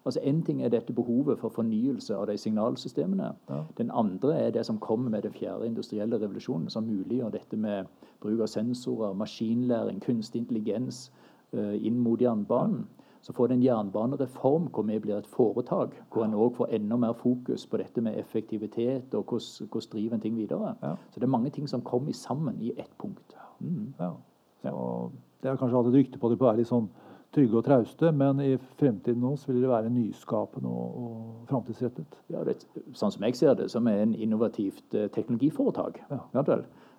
Altså 0.05 0.21
En 0.23 0.43
ting 0.43 0.63
er 0.63 0.69
dette 0.69 0.93
behovet 0.93 1.39
for 1.39 1.49
fornyelse 1.49 2.17
av 2.17 2.27
de 2.27 2.39
signalsystemene. 2.39 3.33
Den 3.79 3.91
andre 3.91 4.39
er 4.41 4.51
det 4.51 4.67
som 4.67 4.79
kommer 4.79 5.11
med 5.11 5.23
den 5.23 5.33
fjerde 5.33 5.67
industrielle 5.67 6.21
revolusjonen, 6.21 6.71
som 6.71 6.85
muliggjør 6.85 7.29
dette 7.31 7.57
med 7.57 7.85
bruk 8.21 8.41
av 8.41 8.47
sensorer, 8.47 9.13
maskinlæring, 9.13 10.01
kunstig 10.01 10.41
intelligens 10.41 11.13
uh, 11.53 11.75
inn 11.87 11.99
mot 11.99 12.21
jernbanen. 12.21 12.87
Så 13.23 13.33
får 13.33 13.47
det 13.49 13.55
en 13.55 13.63
jernbanereform 13.63 14.67
hvor 14.75 14.83
vi 14.83 14.99
blir 14.99 15.17
et 15.17 15.27
foretak, 15.31 15.95
hvor 16.11 16.25
en 16.25 16.35
òg 16.35 16.57
får 16.57 16.73
enda 16.75 16.97
mer 16.99 17.13
fokus 17.15 17.67
på 17.71 17.79
dette 17.79 18.03
med 18.03 18.19
effektivitet 18.19 19.15
og 19.15 19.25
hvordan, 19.25 19.69
hvordan 19.71 19.93
driver 19.93 20.15
en 20.15 20.21
ting 20.21 20.37
videre. 20.37 20.75
Ja. 20.83 20.97
Så 21.11 21.21
det 21.21 21.29
er 21.29 21.37
mange 21.37 21.51
ting 21.51 21.69
som 21.69 21.85
kommer 21.87 22.13
sammen 22.13 22.59
i 22.61 22.73
ett 22.77 22.91
punkt. 22.99 23.37
Mm. 23.61 23.95
Ja. 24.01 24.11
Så 24.63 25.11
det 25.43 25.51
har 25.51 25.57
kanskje 25.57 25.77
hatt 25.77 25.87
et 25.87 25.95
rykte 26.01 26.19
på 26.19 26.31
det 26.31 26.39
på 26.39 26.47
å 26.47 26.51
være 26.51 26.63
litt 26.63 26.71
sånn 26.71 26.91
trygge 27.33 27.57
og 27.57 27.65
trauste, 27.65 28.11
men 28.13 28.41
i 28.45 28.51
fremtiden 28.81 29.23
nå 29.23 29.37
så 29.41 29.53
vil 29.53 29.63
det 29.65 29.71
være 29.71 29.91
nyskapende 29.93 30.69
og, 30.69 30.99
og 31.03 31.47
framtidsrettet. 31.49 32.19
Ja, 32.33 32.43
det, 32.45 32.59
sånn 32.99 33.15
som 33.15 33.25
jeg 33.25 33.39
ser 33.39 33.55
det, 33.57 33.71
som 33.73 33.89
er 33.89 34.03
en 34.03 34.13
innovativt 34.15 34.99
eh, 34.99 35.09
teknologiforetak. 35.15 36.03
Ja. 36.11 36.21
Ja, 36.35 36.59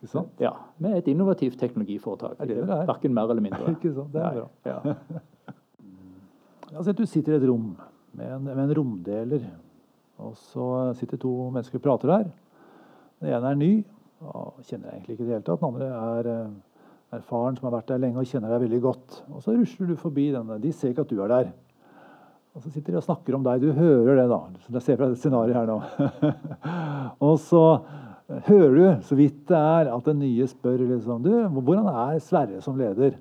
sant? 0.10 0.34
Ja, 0.42 0.56
vi 0.80 0.90
er 0.90 1.04
et 1.04 1.12
innovativt 1.12 1.60
teknologiforetak. 1.62 2.40
Er 2.40 2.50
det 2.50 2.64
det 2.64 2.66
er? 2.66 2.88
Verken 2.90 3.14
mer 3.14 3.30
eller 3.30 3.46
mindre. 3.46 3.72
Ikke 3.76 3.94
sant? 3.94 4.16
Det 4.16 4.24
er 4.24 4.42
bra. 4.42 4.50
Ja. 4.66 4.96
Altså, 6.74 6.94
du 6.98 7.06
sitter 7.06 7.36
i 7.36 7.38
et 7.38 7.48
rom 7.50 7.74
med 8.18 8.30
en, 8.34 8.46
med 8.46 8.62
en 8.64 8.76
romdeler, 8.78 9.44
og 10.22 10.34
så 10.38 10.68
sitter 10.98 11.20
to 11.22 11.32
mennesker 11.54 11.78
og 11.78 11.84
prater 11.86 12.10
der. 12.10 12.30
Den 13.22 13.34
ene 13.34 13.52
er 13.52 13.60
ny 13.60 13.74
og 14.24 14.62
kjenner 14.66 14.94
egentlig 14.94 15.16
ikke 15.16 15.26
det 15.28 15.36
hele 15.36 15.46
tatt. 15.46 15.62
Den 15.62 15.70
andre 15.70 15.90
er 15.98 16.30
eh, 16.32 16.54
erfaren 17.20 17.58
som 17.58 17.68
har 17.68 17.76
vært 17.78 17.92
der 17.92 18.02
lenge 18.02 18.22
og 18.22 18.30
kjenner 18.30 18.54
deg 18.54 18.64
veldig 18.66 18.80
godt. 18.84 19.20
Og 19.34 19.44
så 19.44 19.56
rusler 19.56 19.92
du 19.92 20.00
forbi 20.00 20.30
denne. 20.34 20.62
De 20.64 20.72
ser 20.74 20.94
ikke 20.94 21.06
at 21.06 21.14
du 21.14 21.22
er 21.22 21.34
der. 21.34 21.52
Og 22.54 22.64
så 22.64 22.70
sitter 22.70 22.94
de 22.94 23.02
og 23.02 23.06
snakker 23.06 23.38
om 23.38 23.46
deg. 23.46 23.64
Du 23.64 23.74
hører 23.74 24.22
det, 24.22 24.26
da. 24.32 24.40
Så 24.64 24.74
jeg 24.78 24.86
ser 24.86 25.00
fra 25.00 25.10
det 25.12 25.20
scenarioet 25.22 25.58
her 25.58 25.70
nå. 25.70 25.78
og 27.30 27.36
så 27.42 27.64
hører 28.48 28.76
du, 28.78 28.86
så 29.06 29.18
vidt 29.20 29.44
det 29.50 29.60
er, 29.60 29.92
at 29.94 30.10
den 30.10 30.22
nye 30.24 30.48
spør 30.50 30.84
liksom 30.88 31.26
Du, 31.26 31.32
hvordan 31.60 31.90
er 31.92 32.22
Sverre 32.24 32.62
som 32.66 32.78
leder? 32.80 33.18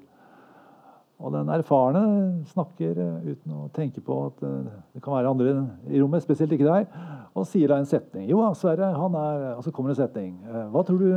Og 1.23 1.33
den 1.35 1.51
erfarne 1.55 2.03
snakker 2.51 2.99
eh, 2.99 3.31
uten 3.33 3.55
å 3.55 3.69
tenke 3.75 4.03
på 4.05 4.19
at 4.27 4.43
eh, 4.47 4.73
det 4.97 5.03
kan 5.05 5.15
være 5.15 5.31
andre 5.31 5.55
i 5.89 6.01
rommet, 6.03 6.25
spesielt 6.25 6.53
ikke 6.57 6.67
deg, 6.67 6.97
og 7.39 7.47
sier 7.49 7.71
da 7.71 7.79
en 7.81 7.89
setning. 7.89 8.27
Jo, 8.31 8.43
Sverre, 8.59 8.91
han 8.99 9.17
er 9.19 9.45
Og 9.55 9.63
så 9.65 9.73
kommer 9.75 9.93
det 9.93 9.99
en 9.99 10.07
setning. 10.07 10.35
Eh, 10.49 10.67
Hva 10.75 10.85
tror 10.89 11.03
du 11.03 11.13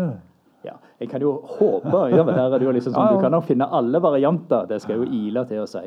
Ja, 0.66 0.78
jeg 1.00 1.10
kan 1.12 1.22
jo 1.22 1.36
håpe 1.60 2.06
ja, 2.10 2.24
er 2.26 2.68
liksom 2.74 2.94
sånn. 2.94 3.18
Du 3.18 3.22
kan 3.22 3.34
nok 3.34 3.46
finne 3.50 3.68
alle 3.70 4.02
varianter. 4.02 4.66
Det 4.70 4.80
skal 4.82 4.96
jeg 4.96 5.04
jo 5.04 5.26
ile 5.26 5.44
til 5.50 5.62
å 5.62 5.68
si. 5.70 5.84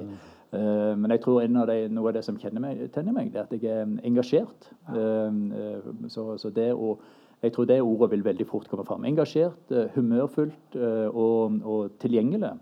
Eh, 0.54 0.92
men 0.96 1.14
jeg 1.14 1.22
tror 1.24 1.42
av 1.44 1.66
det, 1.70 1.78
noe 1.92 2.10
av 2.10 2.18
det 2.18 2.24
som 2.26 2.38
kjenner 2.38 2.62
meg, 2.62 2.84
tenner 2.94 3.16
meg, 3.16 3.32
det 3.32 3.40
er 3.42 3.48
at 3.48 3.56
jeg 3.56 3.72
er 3.74 3.96
engasjert. 4.06 4.70
Eh, 4.94 5.40
eh, 5.62 5.88
så, 6.14 6.30
så 6.38 6.52
det 6.54 6.72
å 6.74 6.96
jeg 7.38 7.52
tror 7.54 7.68
det 7.70 7.76
ordet 7.82 8.10
vil 8.10 8.24
veldig 8.26 8.46
fort 8.50 8.66
komme 8.70 8.84
fram. 8.86 9.04
Engasjert, 9.06 9.70
eh, 9.70 9.92
humørfullt 9.94 10.74
eh, 10.74 11.06
og, 11.06 11.60
og 11.62 11.92
tilgjengelig. 12.02 12.56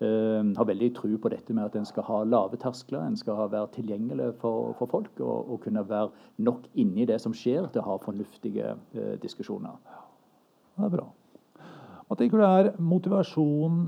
Ja. 0.00 0.06
Eh, 0.06 0.52
har 0.56 0.66
veldig 0.66 0.90
tro 0.96 1.16
på 1.18 1.30
dette 1.30 1.54
med 1.54 1.64
at 1.64 1.76
en 1.78 1.86
skal 1.86 2.06
ha 2.08 2.22
lave 2.24 2.58
terskler, 2.60 3.04
en 3.06 3.16
skal 3.16 3.50
være 3.50 3.70
tilgjengelig 3.76 4.32
for, 4.40 4.72
for 4.78 4.90
folk 4.90 5.20
og, 5.20 5.52
og 5.52 5.60
kunne 5.62 5.84
være 5.88 6.10
nok 6.38 6.66
inni 6.74 7.06
det 7.06 7.20
som 7.22 7.34
skjer, 7.34 7.68
til 7.70 7.82
å 7.82 7.92
ha 7.92 7.98
fornuftige 8.02 8.74
eh, 8.94 9.14
diskusjoner. 9.22 9.78
Det 10.74 10.88
er 10.88 10.96
bra. 10.96 11.06
Hva 12.08 12.18
tenker 12.18 12.42
du 12.42 12.44
er 12.46 12.72
motivasjonen 12.82 13.86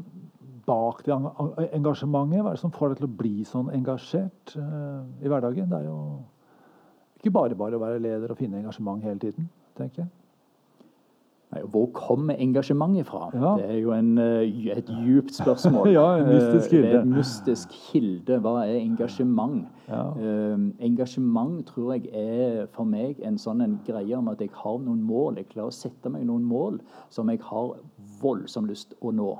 bak 0.67 1.03
det 1.07 1.15
engasjementet? 1.77 2.43
Hva 2.43 2.53
er 2.53 2.57
det 2.57 2.63
som 2.63 2.75
får 2.75 2.95
deg 2.95 3.03
til 3.03 3.09
å 3.09 3.17
bli 3.21 3.35
sånn 3.47 3.73
engasjert 3.75 4.55
eh, 4.59 5.03
i 5.23 5.31
hverdagen? 5.31 5.69
Det 5.71 5.83
er 5.83 5.91
jo 5.91 5.99
ikke 7.19 7.35
bare 7.35 7.59
bare 7.59 7.79
å 7.79 7.83
være 7.83 8.03
leder 8.03 8.33
og 8.33 8.39
finne 8.39 8.63
engasjement 8.63 9.03
hele 9.05 9.19
tiden, 9.23 9.51
tenker 9.79 10.05
jeg. 10.05 10.13
Hvor 11.65 11.87
kommer 11.93 12.35
engasjementet 12.39 13.07
fra? 13.07 13.31
Ja. 13.35 13.55
Det 13.61 13.71
er 13.71 13.81
jo 13.81 13.93
en, 13.93 14.19
eh, 14.19 14.77
et 14.77 14.89
djupt 14.89 15.35
spørsmål. 15.35 15.93
Ja, 15.97 16.19
en 16.19 16.29
mystisk 16.29 16.71
kilde. 16.71 16.87
Det 16.87 16.95
er 16.95 17.01
en 17.01 17.09
et 17.09 17.17
mystisk 17.17 17.69
kilde. 17.91 18.39
Hva 18.45 18.55
er 18.67 18.79
engasjement? 18.81 19.67
Ja. 19.89 20.03
Eh, 20.21 20.59
engasjement 20.81 21.67
tror 21.67 21.93
jeg 21.93 22.09
er 22.13 22.67
for 22.73 22.85
meg 22.85 23.21
en 23.25 23.39
sånn 23.39 23.63
en 23.63 23.81
greie 23.87 24.17
om 24.17 24.29
at 24.29 24.41
jeg 24.41 24.51
har 24.53 24.79
noen 24.79 25.03
mål. 25.03 25.37
Jeg 25.37 25.51
klarer 25.55 25.73
å 25.73 25.77
sette 25.77 26.11
meg 26.13 26.27
noen 26.27 26.45
mål 26.45 26.81
som 27.11 27.31
jeg 27.31 27.41
har 27.47 27.77
voldsom 28.23 28.67
lyst 28.67 28.95
å 29.01 29.13
nå. 29.15 29.37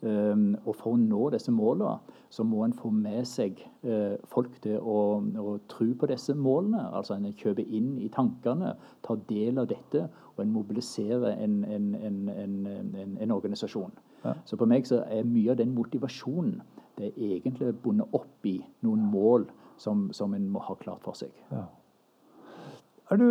Um, 0.00 0.54
og 0.64 0.78
for 0.78 0.94
å 0.94 1.00
nå 1.00 1.26
disse 1.34 1.52
målene, 1.52 1.98
så 2.32 2.44
må 2.46 2.62
en 2.64 2.72
få 2.72 2.88
med 2.94 3.26
seg 3.28 3.58
eh, 3.82 4.14
folk 4.30 4.54
til 4.62 4.78
å, 4.78 5.18
å 5.20 5.56
tro 5.68 5.88
på 5.98 6.08
disse 6.08 6.32
målene. 6.38 6.84
Altså 6.94 7.16
en 7.16 7.26
kjøper 7.34 7.66
inn 7.66 7.96
i 8.00 8.08
tankene, 8.14 8.76
tar 9.04 9.18
del 9.28 9.58
av 9.60 9.66
dette, 9.72 10.06
og 10.36 10.44
en 10.44 10.54
mobiliserer 10.54 11.34
en, 11.34 11.58
en, 11.66 11.90
en, 11.98 12.20
en, 13.18 13.34
organisasjon. 13.34 13.90
Ja. 14.22 14.36
Så 14.46 14.56
på 14.60 14.68
meg 14.70 14.86
så 14.86 15.02
er 15.10 15.26
mye 15.26 15.50
av 15.52 15.58
den 15.58 15.74
motivasjonen 15.74 16.60
det 17.00 17.10
er 17.10 17.36
egentlig 17.38 17.74
bundet 17.82 18.14
opp 18.16 18.46
i 18.46 18.58
noen 18.84 19.04
mål 19.10 19.46
som, 19.80 20.08
som 20.16 20.34
en 20.36 20.48
må 20.52 20.62
ha 20.64 20.76
klart 20.80 21.02
for 21.04 21.16
seg. 21.18 21.32
Ja. 21.52 21.66
Er 23.10 23.20
du 23.20 23.30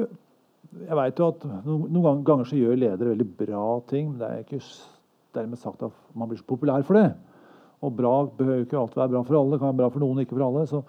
Jeg 0.69 0.93
veit 0.93 1.17
jo 1.17 1.31
at 1.31 1.43
noen, 1.65 2.23
ganger 2.27 2.45
så 2.45 2.57
gjør 2.57 2.75
ledere 2.77 3.13
veldig 3.15 3.25
bra 3.39 3.61
ting, 3.89 4.11
men 4.11 4.19
det 4.19 4.27
er 4.27 4.43
ikke 4.43 4.59
dermed 5.35 5.59
sagt 5.61 5.83
at 5.85 6.15
man 6.17 6.29
blir 6.29 6.39
så 6.39 6.47
populær 6.49 6.85
for 6.87 6.99
det. 6.99 7.13
Og 7.85 7.95
bra 7.95 8.13
behøver 8.25 8.65
ikke 8.65 8.79
alltid 8.79 8.99
være 8.99 9.13
bra 9.13 9.21
for 9.23 9.39
alle. 9.39 9.51
Det 9.55 9.61
kan 9.61 9.71
være 9.71 9.81
bra 9.81 9.89
for 9.93 10.03
noen, 10.03 10.19
ikke 10.23 10.35
for 10.35 10.47
alle. 10.47 10.65
Så 10.67 10.81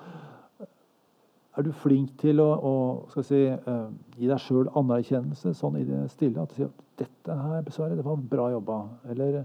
er 1.58 1.66
du 1.66 1.72
flink 1.76 2.16
til 2.20 2.40
å, 2.42 2.50
å 2.56 3.22
si, 3.26 3.44
uh, 3.50 3.86
gi 4.18 4.28
deg 4.30 4.42
sjøl 4.42 4.70
anerkjennelse 4.78 5.54
sånn 5.58 5.78
i 5.80 5.86
det 5.86 6.04
stille? 6.12 6.42
At 6.42 6.52
du 6.52 6.60
sier 6.60 6.70
at 6.70 6.84
'dette 7.00 7.36
her, 7.36 7.62
Besvare, 7.66 7.96
det 7.96 8.04
var 8.04 8.20
bra 8.30 8.50
jobba'. 8.52 8.82
Eller 9.10 9.44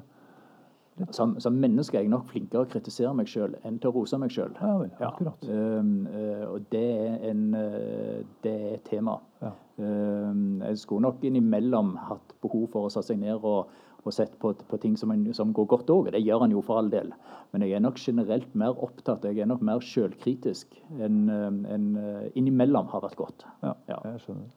Som, 1.12 1.34
som 1.43 1.53
menneske 1.60 1.97
er 1.97 2.05
jeg 2.05 2.10
nok 2.10 2.29
flinkere 2.29 2.63
å 2.63 2.67
kritisere 2.71 3.10
meg 3.13 3.27
sjøl 3.27 3.58
enn 3.67 3.81
til 3.84 3.89
å 3.89 3.97
rose 3.97 4.15
meg 4.15 4.31
sjøl. 4.31 4.53
Ja 4.62 4.77
vel, 4.79 4.93
akkurat. 5.03 5.41
Um, 5.43 6.08
uh, 6.08 6.45
og 6.53 6.69
det 6.71 6.84
er, 6.86 7.17
en, 7.31 7.41
uh, 7.51 8.21
det 8.45 8.53
er 8.53 8.77
et 8.77 8.86
tema. 8.88 9.17
Ja. 9.41 9.51
Um, 9.75 10.62
jeg 10.63 10.77
skulle 10.79 11.03
nok 11.03 11.25
innimellom 11.27 11.97
hatt 11.99 12.31
behov 12.39 12.69
for 12.71 12.88
å 12.88 12.93
sette 12.93 13.12
seg 13.12 13.19
ned 13.25 13.43
og, 13.43 13.67
og 14.05 14.13
sett 14.13 14.35
på, 14.41 14.51
på 14.69 14.77
ting 14.81 14.93
som, 14.99 15.11
en, 15.11 15.23
som 15.33 15.53
går 15.55 15.65
godt 15.71 15.89
òg. 15.89 16.11
Det 16.13 16.21
gjør 16.21 16.43
han 16.45 16.53
jo 16.53 16.61
for 16.65 16.77
all 16.77 16.91
del. 16.93 17.09
Men 17.53 17.63
jeg 17.65 17.73
er 17.77 17.81
nok 17.81 17.97
generelt 18.01 18.51
mer 18.57 18.77
opptatt, 18.85 19.25
jeg 19.25 19.41
er 19.41 19.49
nok 19.49 19.63
mer 19.65 19.81
sjølkritisk 19.81 20.75
enn 21.01 21.23
en, 21.33 21.63
enn, 21.65 21.87
eh, 21.97 22.27
innimellom 22.37 22.91
har 22.93 23.01
vært 23.07 23.17
godt. 23.17 23.47
Ja, 23.63 23.73
Ja. 23.89 23.97
jeg 24.11 24.21
skjønner. 24.25 24.53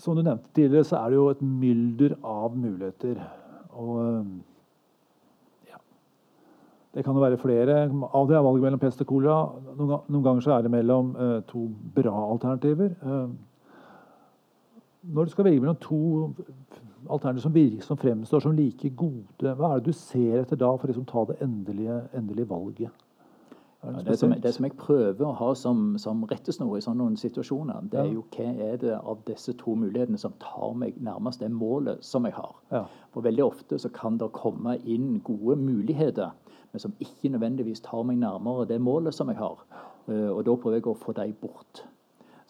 Som 0.00 0.16
du 0.16 0.22
nevnte 0.22 0.48
tidligere, 0.56 0.86
så 0.86 0.96
er 1.02 1.10
det 1.10 1.18
jo 1.18 1.26
et 1.28 1.42
mylder 1.42 2.14
av 2.24 2.54
muligheter. 2.56 3.18
Og 3.76 4.24
ja. 5.68 5.76
Det 6.94 7.04
kan 7.04 7.14
jo 7.18 7.20
være 7.20 7.36
flere. 7.42 7.82
Av 8.14 8.28
det 8.30 8.36
er 8.38 8.46
valget 8.46 8.64
mellom 8.64 8.80
pest 8.80 9.02
og 9.02 9.10
kolera. 9.10 9.42
Noen, 9.76 10.22
ganger 10.24 10.40
så 10.46 10.54
er 10.56 10.62
det 10.64 10.72
mellom 10.72 11.12
eh, 11.18 11.40
to 11.50 11.66
bra 11.98 12.14
alternativer. 12.30 12.94
Når 15.02 15.24
du 15.24 15.30
skal 15.34 15.44
velge 15.44 15.60
mellom 15.60 15.76
to 15.80 16.00
alternativer 17.08 17.42
som 17.42 17.54
virker 17.54 17.86
som 17.86 17.96
fremstår 18.00 18.40
som 18.40 18.56
like 18.56 18.90
gode, 18.96 19.54
hva 19.56 19.74
er 19.74 19.80
det 19.80 19.92
du 19.92 19.92
ser 19.96 20.42
etter 20.42 20.56
da 20.60 20.72
for 20.76 20.88
å 20.88 20.92
liksom 20.92 21.06
ta 21.08 21.24
det 21.30 21.38
endelige, 21.44 22.02
endelige 22.16 22.48
valget? 22.50 23.06
Det, 23.80 23.92
Ja, 23.92 24.02
det 24.04 24.18
som, 24.18 24.32
det 24.42 24.50
som 24.54 24.64
jeg 24.66 24.74
prøver 24.76 25.24
å 25.24 25.32
ha 25.32 25.54
som, 25.56 25.94
som 25.98 26.24
rettesnor 26.28 26.76
i 26.76 26.82
sånne 26.84 27.16
situasjoner, 27.16 27.86
det 27.88 28.00
er 28.02 28.10
jo 28.12 28.24
hva 28.36 28.48
er 28.60 28.76
det 28.76 28.98
av 28.98 29.22
disse 29.24 29.54
to 29.56 29.72
mulighetene 29.72 30.20
som 30.20 30.34
tar 30.42 30.74
meg 30.76 30.98
nærmest 31.00 31.40
det 31.40 31.48
målet 31.50 32.04
som 32.04 32.28
jeg 32.28 32.36
har. 32.36 32.52
Ja. 32.70 32.82
For 33.14 33.24
veldig 33.24 33.44
ofte 33.46 33.78
så 33.80 33.88
kan 33.88 34.18
det 34.20 34.28
komme 34.36 34.76
inn 34.84 35.22
gode 35.24 35.56
muligheter, 35.56 36.34
men 36.72 36.80
som 36.84 36.92
ikke 37.00 37.32
nødvendigvis 37.32 37.80
tar 37.80 38.04
meg 38.04 38.20
nærmere 38.20 38.68
det 38.68 38.80
målet 38.84 39.16
som 39.16 39.32
jeg 39.32 39.40
har. 39.40 39.64
Eh, 40.08 40.28
Og 40.28 40.44
da 40.44 40.56
prøver 40.56 40.76
jeg 40.76 40.86
å 40.86 40.94
få 41.00 41.16
dem 41.16 41.32
bort. 41.40 41.86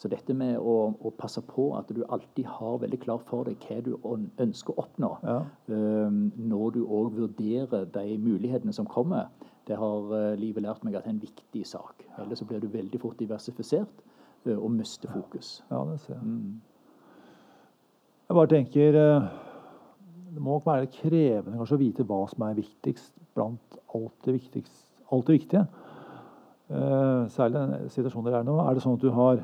Så 0.00 0.08
dette 0.08 0.32
med 0.32 0.56
å, 0.56 0.94
å 0.96 1.10
passe 1.12 1.42
på 1.44 1.66
at 1.76 1.90
du 1.92 2.00
alltid 2.08 2.46
har 2.48 2.78
veldig 2.80 2.98
klart 3.02 3.26
for 3.28 3.44
deg 3.44 3.60
hva 3.68 3.82
du 3.84 3.90
ønsker 4.40 4.72
å 4.72 4.86
oppnå, 4.86 5.10
Ja. 5.28 5.42
um, 5.68 6.30
når 6.40 6.70
du 6.78 6.80
òg 6.86 7.18
vurderer 7.18 7.84
de 7.84 8.16
mulighetene 8.16 8.72
som 8.72 8.88
kommer, 8.88 9.28
det 9.68 9.76
har 9.76 10.08
uh, 10.08 10.38
livet 10.40 10.64
lært 10.64 10.86
meg 10.88 10.96
at 10.96 11.04
det 11.04 11.12
er 11.12 11.16
en 11.18 11.20
viktig 11.26 11.66
sak. 11.68 12.06
Ellers 12.16 12.40
så 12.40 12.48
blir 12.48 12.64
du 12.64 12.70
veldig 12.72 13.02
fort 13.02 13.20
diversifisert 13.20 14.00
uh, 14.46 14.56
og 14.56 14.70
mister 14.78 15.12
fokus. 15.12 15.58
Ja, 15.68 15.84
det 15.84 16.00
ser 16.00 16.16
jeg. 16.16 16.24
Mm. 16.24 16.56
Jeg 18.30 18.40
bare 18.40 18.52
tenker 18.56 18.96
uh, 18.96 19.28
Det 20.32 20.40
må 20.40 20.56
nok 20.56 20.66
være 20.72 20.90
krevende 20.96 21.60
kanskje 21.60 21.76
å 21.76 21.84
vite 21.84 22.08
hva 22.08 22.24
som 22.32 22.48
er 22.48 22.56
viktigst 22.56 23.12
blant 23.36 23.80
alt 23.92 24.16
det, 24.24 24.38
viktigst, 24.40 24.84
Alt 25.12 25.26
det 25.26 25.40
viktige. 25.42 25.66
Særlig 26.70 27.58
den 27.58 27.88
situasjonen 27.90 28.28
dere 28.28 28.44
er 28.44 28.44
nå. 28.46 28.60
Er 28.62 28.76
det 28.76 28.82
sånn 28.84 28.94
at 28.94 29.02
du 29.02 29.10
har 29.10 29.40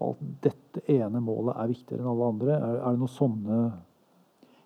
valgt 0.00 0.22
dette 0.44 0.84
ene 0.90 1.20
målet 1.22 1.56
er 1.56 1.72
viktigere 1.72 2.02
enn 2.02 2.12
alle 2.12 2.30
andre? 2.34 2.56
Er, 2.58 2.78
er 2.80 2.96
det 2.96 3.02
noen 3.02 3.14
sånne 3.14 3.58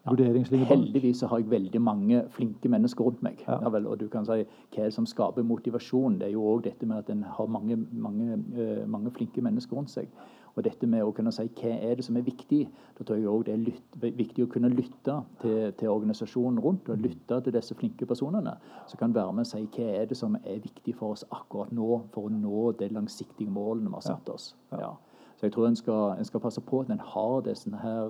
vurderingslinjer 0.08 0.66
Ja, 0.66 0.74
Heldigvis 0.74 1.20
så 1.22 1.28
har 1.30 1.42
jeg 1.42 1.50
veldig 1.50 1.82
mange 1.82 2.22
flinke 2.34 2.70
mennesker 2.72 3.04
rundt 3.04 3.22
meg. 3.24 3.42
Ja. 3.46 3.58
Ja. 3.62 3.72
vel, 3.74 3.86
og 3.86 4.00
du 4.00 4.08
kan 4.12 4.26
si 4.28 4.40
hva 4.40 4.82
er 4.82 4.88
det 4.88 4.96
som 4.96 5.06
skaper 5.08 5.46
motivasjon? 5.46 6.18
Det 6.20 6.30
er 6.30 6.36
jo 6.36 6.46
òg 6.54 6.64
dette 6.68 6.88
med 6.88 7.04
at 7.04 7.12
en 7.12 7.24
har 7.28 7.52
mange, 7.52 7.76
mange, 7.92 8.42
uh, 8.56 8.84
mange 8.88 9.12
flinke 9.16 9.44
mennesker 9.44 9.76
rundt 9.76 9.92
seg. 9.92 10.10
Og 10.58 10.64
dette 10.66 10.88
med 10.90 11.04
å 11.06 11.12
kunne 11.14 11.30
si 11.30 11.44
hva 11.60 11.74
er 11.86 11.98
det 11.98 12.04
som 12.06 12.16
er 12.18 12.24
viktig. 12.26 12.64
Da 12.98 13.04
tror 13.06 13.20
jeg 13.20 13.30
òg 13.30 13.44
det 13.46 13.52
er 13.54 13.60
lytt, 13.62 13.98
viktig 14.02 14.46
å 14.46 14.50
kunne 14.50 14.72
lytte 14.72 15.20
til, 15.42 15.58
til 15.78 15.92
organisasjonen 15.92 16.58
rundt, 16.64 16.88
og 16.90 17.04
lytte 17.04 17.38
til 17.44 17.54
disse 17.54 17.76
flinke 17.78 18.08
personene. 18.10 18.56
Som 18.90 18.98
kan 18.98 19.14
være 19.14 19.36
med 19.36 19.46
og 19.46 19.52
si 19.52 19.62
hva 19.76 19.90
er 20.00 20.08
det 20.10 20.18
som 20.18 20.34
er 20.40 20.64
viktig 20.64 20.96
for 20.98 21.14
oss 21.14 21.22
akkurat 21.30 21.70
nå, 21.74 22.00
for 22.14 22.26
å 22.26 22.32
nå 22.34 22.72
de 22.80 22.90
langsiktige 22.90 23.52
målene 23.54 23.92
vi 23.92 24.00
har 24.00 24.08
satt 24.08 24.34
oss. 24.34 24.50
Ja. 24.72 24.96
Så 25.38 25.46
jeg 25.46 25.52
tror 25.54 25.68
en 25.68 25.76
skal, 25.78 26.18
en 26.18 26.26
skal 26.26 26.42
passe 26.42 26.60
på 26.66 26.80
at 26.82 26.88
en 26.90 26.98
har 26.98 27.40
disse 27.46 27.70
her 27.82 28.08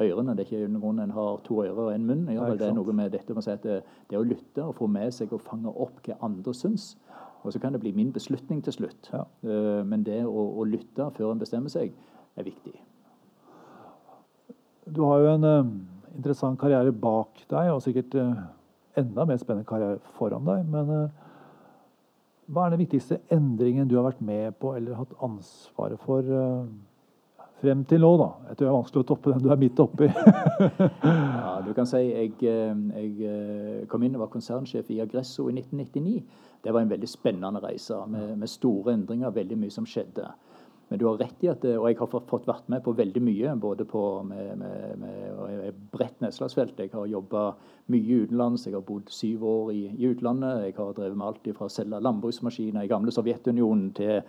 ørene. 0.00 0.34
Det 0.36 0.44
er 0.44 0.50
ikke 0.50 0.72
noen 0.74 1.00
en 1.00 1.14
har 1.16 1.38
to 1.46 1.62
ører 1.64 1.86
og 1.86 1.94
en 1.94 2.04
munn. 2.04 2.26
Ja, 2.28 2.50
det 2.52 2.68
er 2.68 2.76
noe 2.76 2.92
med 2.92 3.14
dette 3.14 3.32
med 3.32 3.40
å 3.40 3.46
si 3.46 3.54
at 3.54 3.64
det, 3.64 3.78
det 4.10 4.18
å 4.20 4.26
lytte 4.26 4.66
og 4.66 4.74
få 4.76 4.88
med 4.92 5.08
seg 5.16 5.32
og 5.32 5.40
fange 5.40 5.72
opp 5.72 6.02
hva 6.04 6.18
andre 6.26 6.52
syns. 6.54 6.92
Og 7.42 7.52
så 7.52 7.58
kan 7.58 7.72
det 7.72 7.80
bli 7.80 7.92
min 7.92 8.12
beslutning 8.12 8.64
til 8.64 8.72
slutt. 8.72 9.10
Ja. 9.12 9.24
Men 9.82 10.04
det 10.04 10.20
å, 10.26 10.44
å, 10.60 10.64
lytte 10.68 11.08
før 11.16 11.32
en 11.32 11.40
bestemmer 11.40 11.72
seg, 11.72 11.94
er 12.36 12.46
viktig. 12.46 12.74
Du 14.84 15.02
har 15.06 15.22
jo 15.22 15.32
en 15.34 15.46
uh, 15.46 15.70
interessant 16.16 16.58
karriere 16.60 16.92
bak 16.92 17.40
deg, 17.50 17.70
og 17.72 17.82
sikkert 17.84 18.14
uh, 18.18 18.44
enda 19.00 19.24
mer 19.24 19.40
spennende 19.40 19.68
karriere 19.68 20.00
foran 20.18 20.46
deg. 20.48 20.68
Men 20.68 20.92
uh, 20.92 21.29
hva 22.50 22.66
er 22.66 22.74
den 22.74 22.82
viktigste 22.82 23.20
endringen 23.30 23.88
du 23.88 23.96
har 23.98 24.08
vært 24.08 24.22
med 24.24 24.56
på 24.58 24.74
eller 24.74 24.98
hatt 24.98 25.12
ansvaret 25.22 26.00
for 26.02 26.26
uh, 26.26 26.64
frem 27.60 27.84
til 27.88 28.02
nå? 28.02 28.10
da? 28.18 28.28
Jeg 28.48 28.58
tror 28.58 28.66
det 28.66 28.70
er 28.70 28.76
vanskelig 28.78 29.02
å 29.04 29.08
toppe 29.10 29.34
den 29.34 29.44
du 29.44 29.50
er 29.52 29.60
midt 29.60 29.82
oppi. 29.82 30.08
ja, 31.44 31.54
du 31.64 31.72
kan 31.76 31.88
si 31.88 32.02
jeg, 32.02 32.32
eh, 32.48 32.84
jeg, 32.96 33.10
eh, 33.28 33.82
kom 33.90 34.04
inn 34.06 34.16
og 34.16 34.24
var 34.24 34.32
konsernsjef 34.32 34.90
i 34.94 35.00
Agresso 35.04 35.48
i 35.50 35.56
1999. 35.58 36.14
Det 36.64 36.74
var 36.74 36.84
en 36.84 36.92
veldig 36.92 37.10
spennende 37.10 37.62
reise 37.62 37.98
med, 38.10 38.32
med 38.40 38.50
store 38.50 38.96
endringer, 38.96 39.34
veldig 39.36 39.60
mye 39.60 39.74
som 39.74 39.88
skjedde. 39.88 40.26
Men 40.90 40.98
du 40.98 41.06
har 41.06 41.20
rett 41.20 41.44
i 41.46 41.50
at 41.52 41.64
Og 41.70 41.84
jeg 41.86 42.00
har 42.00 42.08
fått 42.10 42.48
vært 42.48 42.66
med 42.72 42.82
på 42.82 42.96
veldig 42.98 43.22
mye, 43.22 43.52
både 43.62 43.86
på 43.86 44.02
med, 44.26 44.56
med, 44.58 44.96
med 44.98 45.29
bredt 45.72 46.20
nedslagsfelt. 46.20 46.78
Jeg 46.78 46.90
har 46.92 47.06
jobba 47.06 47.44
mye 47.90 48.20
utenlands. 48.24 48.66
Jeg 48.66 48.74
har 48.74 48.84
bodd 48.86 49.10
syv 49.12 49.44
år 49.46 49.72
i, 49.74 49.80
i, 49.96 50.08
utlandet. 50.10 50.64
Jeg 50.64 50.74
har 50.76 50.92
drevet 50.96 51.16
med 51.16 51.26
alt 51.26 51.50
fra 51.56 51.68
å 51.68 51.72
selge 51.72 52.00
landbruksmaskiner 52.02 52.86
i 52.86 52.90
gamle 52.90 53.14
Sovjetunionen 53.14 53.90
til, 53.96 54.20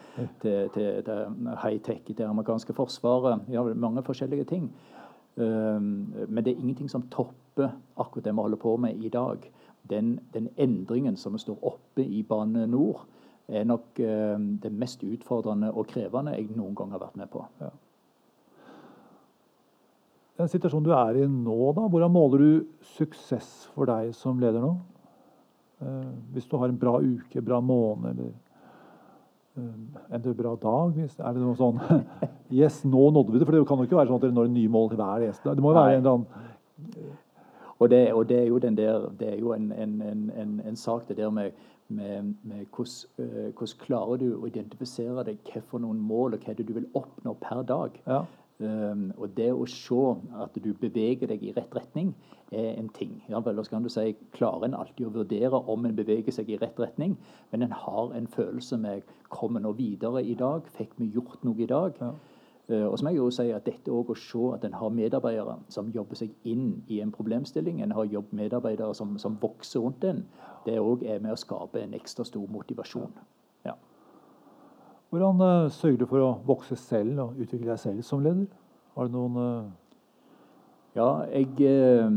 til, 0.41 0.71
til, 0.75 1.03
til 1.07 1.51
high-tech 1.63 2.09
i 2.09 2.17
det 2.17 2.27
amerikanske 2.27 2.75
forsvaret. 2.77 3.47
Ja, 3.53 3.63
mange 3.73 4.03
forskjellige 4.07 4.49
ting. 4.53 4.71
Um, 5.35 6.13
men 6.27 6.43
det 6.43 6.53
er 6.53 6.59
ingenting 6.59 6.89
som 6.91 7.07
topper 7.11 7.71
akkurat 7.97 8.25
det 8.25 8.33
vi 8.33 8.41
holder 8.41 8.57
på 8.61 8.75
med 8.77 9.03
i 9.03 9.09
dag. 9.09 9.45
Den, 9.89 10.19
den 10.33 10.49
endringen 10.57 11.17
som 11.17 11.37
står 11.37 11.57
oppe 11.63 12.03
i 12.03 12.23
Bane 12.23 12.67
Nor 12.67 13.05
er 13.47 13.63
nok 13.63 13.99
um, 13.99 14.57
det 14.63 14.71
mest 14.71 15.03
utfordrende 15.03 15.71
og 15.71 15.87
krevende 15.87 16.35
jeg 16.35 16.51
noen 16.55 16.75
gang 16.75 16.91
har 16.91 17.03
vært 17.03 17.17
med 17.19 17.31
på. 17.31 17.45
Ja. 17.61 17.71
Den 20.41 20.49
situasjonen 20.49 20.85
du 20.87 20.93
er 20.97 21.19
i 21.21 21.27
nå, 21.29 21.57
da, 21.77 21.85
hvordan 21.85 22.13
måler 22.13 22.41
du 22.41 22.85
suksess 22.95 23.67
for 23.75 23.85
deg 23.85 24.09
som 24.17 24.39
leder 24.41 24.63
nå? 24.63 24.71
Eh, 25.85 26.07
hvis 26.33 26.47
du 26.49 26.55
har 26.57 26.71
en 26.71 26.79
bra 26.81 26.95
uke, 26.97 27.43
bra 27.45 27.59
måned 27.61 28.15
eller 28.15 28.31
eh, 29.61 30.15
en 30.17 30.25
bra 30.39 30.55
dag? 30.63 30.97
Er 30.97 31.35
det 31.35 31.43
noe 31.43 31.57
sånn 31.59 31.77
Yes, 32.61 32.81
nå 32.89 33.11
nådde 33.13 33.35
vi 33.35 33.41
det. 33.41 33.45
For 33.45 33.53
det 33.53 33.67
kan 33.69 33.83
jo 33.83 33.89
ikke 33.89 33.99
være 33.99 34.09
sånn 34.09 34.17
at 34.17 34.25
dere 34.25 34.37
når 34.39 34.49
nye 34.55 34.71
mål 34.73 34.89
til 34.91 35.01
hver 35.03 35.27
gjest. 35.27 35.45
Det 35.45 35.63
må 35.63 35.75
jo 35.75 35.77
være 35.77 35.99
en 35.99 36.01
eller 36.01 36.17
annen 36.17 37.19
og 37.81 37.89
det, 37.89 37.99
og 38.13 38.27
det, 38.29 38.37
er 38.37 38.45
jo, 38.45 38.57
der, 38.61 39.05
det 39.17 39.27
er 39.31 39.37
jo 39.41 39.53
en, 39.55 39.71
en, 39.73 40.01
en, 40.37 40.51
en, 40.69 40.75
sak 40.77 41.07
det 41.07 41.17
der 41.17 41.31
med 41.33 41.51
med, 41.87 42.33
med 42.43 42.65
hvordan, 42.75 42.93
uh, 43.17 43.47
hvordan, 43.57 43.79
klarer 43.81 44.19
du 44.21 44.27
å 44.37 44.47
identifisere 44.47 45.25
deg 45.27 45.41
hva 45.49 45.61
for 45.67 45.83
noen 45.83 45.97
mål 45.99 46.37
og 46.37 46.45
hva 46.45 46.53
du 46.55 46.61
vil 46.71 46.85
oppnå 46.95 47.33
per 47.41 47.65
dag. 47.67 47.97
Ja. 48.05 48.21
Um, 48.61 49.07
og 49.17 49.31
det 49.37 49.47
å 49.49 49.63
se 49.65 50.01
at 50.37 50.57
du 50.61 50.73
beveger 50.77 51.31
deg 51.31 51.41
i 51.41 51.53
rett 51.55 51.71
retning, 51.73 52.11
er 52.51 52.75
en 52.75 52.91
ting. 52.93 53.15
Ja, 53.31 53.39
vel, 53.41 53.57
så 53.63 53.71
kan 53.73 53.85
du 53.85 53.89
si, 53.89 54.11
Klarer 54.35 54.67
en 54.67 54.75
alltid 54.77 55.07
å 55.07 55.13
vurdere 55.15 55.61
om 55.71 55.87
en 55.87 55.95
beveger 55.97 56.35
seg 56.35 56.51
i 56.51 56.59
rett 56.61 56.77
retning, 56.79 57.15
men 57.51 57.65
en 57.65 57.73
har 57.73 58.13
en 58.13 58.27
følelse 58.29 58.77
med 58.77 59.07
kommer 59.33 59.63
nå 59.63 59.71
videre 59.79 60.21
i 60.21 60.35
dag? 60.37 60.67
Fikk 60.77 60.93
vi 60.99 61.09
gjort 61.15 61.41
noe 61.47 61.57
i 61.63 61.69
dag? 61.71 61.97
Ja. 62.03 62.11
Uh, 62.69 62.85
og 62.91 62.99
så 62.99 63.07
må 63.07 63.15
jeg 63.15 63.21
jo 63.23 63.31
si 63.33 63.47
at 63.55 63.65
dette 63.65 63.91
også 63.91 64.13
å 64.13 64.21
se 64.27 64.53
at 64.59 64.69
en 64.69 64.77
har 64.77 64.93
medarbeidere 64.93 65.57
som 65.73 65.89
jobber 65.95 66.21
seg 66.21 66.35
inn 66.47 66.83
i 66.87 67.01
en 67.01 67.11
problemstilling, 67.11 67.81
en 67.81 67.97
har 67.97 68.13
medarbeidere 68.29 68.93
som, 68.95 69.17
som 69.17 69.41
vokser 69.41 69.81
rundt 69.81 70.05
en, 70.05 70.25
det 70.67 70.77
òg 70.79 71.03
er 71.03 71.23
med 71.23 71.33
å 71.33 71.39
skape 71.39 71.81
en 71.81 71.97
ekstra 71.97 72.27
stor 72.27 72.45
motivasjon. 72.51 73.15
Ja. 73.15 73.29
Hvordan 75.11 75.41
uh, 75.43 75.71
sørger 75.71 75.97
du 75.99 76.07
for 76.07 76.23
å 76.23 76.31
vokse 76.47 76.77
selv 76.79 77.19
og 77.19 77.39
utvikle 77.43 77.73
deg 77.73 77.79
selv 77.81 78.03
som 78.07 78.23
leder? 78.23 78.47
Har 78.95 79.09
du 79.09 79.17
noen 79.17 79.39
uh... 79.39 79.71
Ja, 80.95 81.23
jeg 81.31 81.51
uh, 81.67 82.11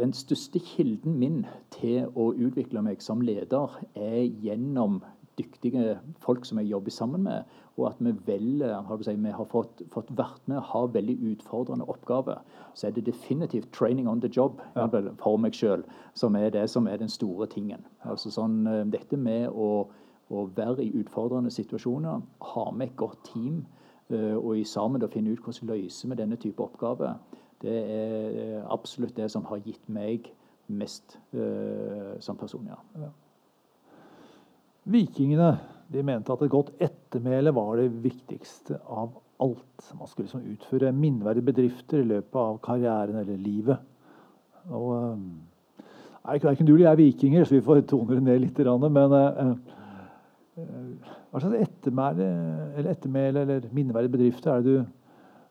Den 0.00 0.12
største 0.16 0.60
kilden 0.60 1.18
min 1.20 1.42
til 1.72 2.08
å 2.16 2.30
utvikle 2.32 2.80
meg 2.84 3.04
som 3.04 3.20
leder 3.24 3.76
er 3.92 4.24
gjennom 4.44 5.02
dyktige 5.38 5.98
folk 6.22 6.44
som 6.46 6.58
jeg 6.60 6.70
jobber 6.70 6.94
sammen 6.94 7.24
med, 7.26 7.42
og 7.76 7.88
at 7.88 8.00
vi 8.02 8.12
velger 8.26 8.82
har 8.86 9.02
si, 9.02 9.14
vi 9.18 9.32
har 9.34 9.48
fått, 9.50 9.82
fått 9.90 10.12
vært 10.16 10.42
med 10.46 10.60
og 10.60 10.68
har 10.70 10.92
veldig 10.94 11.16
utfordrende 11.32 11.88
oppgaver, 11.90 12.40
så 12.74 12.86
er 12.86 12.94
det 12.94 13.06
definitivt 13.06 13.72
'training 13.72 14.08
on 14.08 14.20
the 14.20 14.30
job' 14.36 14.62
ja. 14.76 14.86
for 15.18 15.36
meg 15.36 15.54
sjøl 15.54 15.82
som 16.14 16.36
er 16.36 16.50
det 16.50 16.68
som 16.70 16.86
er 16.86 16.96
den 16.96 17.08
store 17.08 17.46
tingen. 17.46 17.84
Altså 18.04 18.30
sånn, 18.30 18.66
eh, 18.66 18.84
Dette 18.84 19.16
med 19.16 19.48
å, 19.48 19.88
å 20.34 20.50
være 20.56 20.84
i 20.84 20.92
utfordrende 21.00 21.52
situasjoner, 21.52 22.22
ha 22.54 22.66
med 22.70 22.90
et 22.90 22.96
godt 23.00 23.18
team 23.32 23.64
eh, 24.10 24.34
og 24.36 24.58
i 24.58 24.64
sammen 24.68 25.02
da 25.02 25.10
finne 25.12 25.34
ut 25.34 25.42
hvordan 25.42 25.70
vi 25.70 25.82
løser 25.82 26.10
med 26.10 26.20
denne 26.22 26.38
type 26.40 26.62
oppgaver, 26.62 27.16
det 27.64 27.74
er 27.74 28.40
eh, 28.44 28.64
absolutt 28.72 29.16
det 29.16 29.30
som 29.32 29.46
har 29.48 29.62
gitt 29.64 29.84
meg 29.88 30.30
mest 30.66 31.18
uh, 31.36 32.16
som 32.24 32.38
person. 32.40 32.64
ja. 32.68 32.78
ja. 33.02 33.10
Vikingene 34.84 35.50
de 35.92 36.02
mente 36.04 36.32
at 36.32 36.42
et 36.44 36.52
godt 36.52 36.72
ettermæle 36.82 37.52
var 37.54 37.76
det 37.76 37.90
viktigste 38.04 38.78
av 38.88 39.12
alt. 39.44 39.90
Man 39.98 40.08
skulle 40.08 40.26
liksom 40.26 40.46
utføre 40.54 40.92
minneverdige 40.92 41.48
bedrifter 41.50 42.00
i 42.00 42.08
løpet 42.08 42.40
av 42.40 42.60
karrieren 42.64 43.20
eller 43.20 43.40
livet. 43.40 43.76
Og, 44.70 44.90
uh, 44.94 45.18
Verken 46.24 46.64
du 46.64 46.72
eller 46.72 46.86
jeg 46.86 46.92
er 46.92 47.02
vikinger, 47.02 47.44
så 47.44 47.58
vi 47.58 47.64
får 47.64 47.82
tone 47.92 48.16
det 48.16 48.22
ned 48.24 48.40
litt. 48.46 48.58
Men 48.58 49.58
hva 50.54 51.40
slags 51.40 51.56
ettermæle 51.58 52.26
eller, 52.76 52.90
ettermæle 52.90 53.40
eller 53.40 53.68
minneverdige 53.72 54.12
bedrifter 54.12 54.52
er 54.52 54.62
det 54.62 54.76
du 54.78 54.84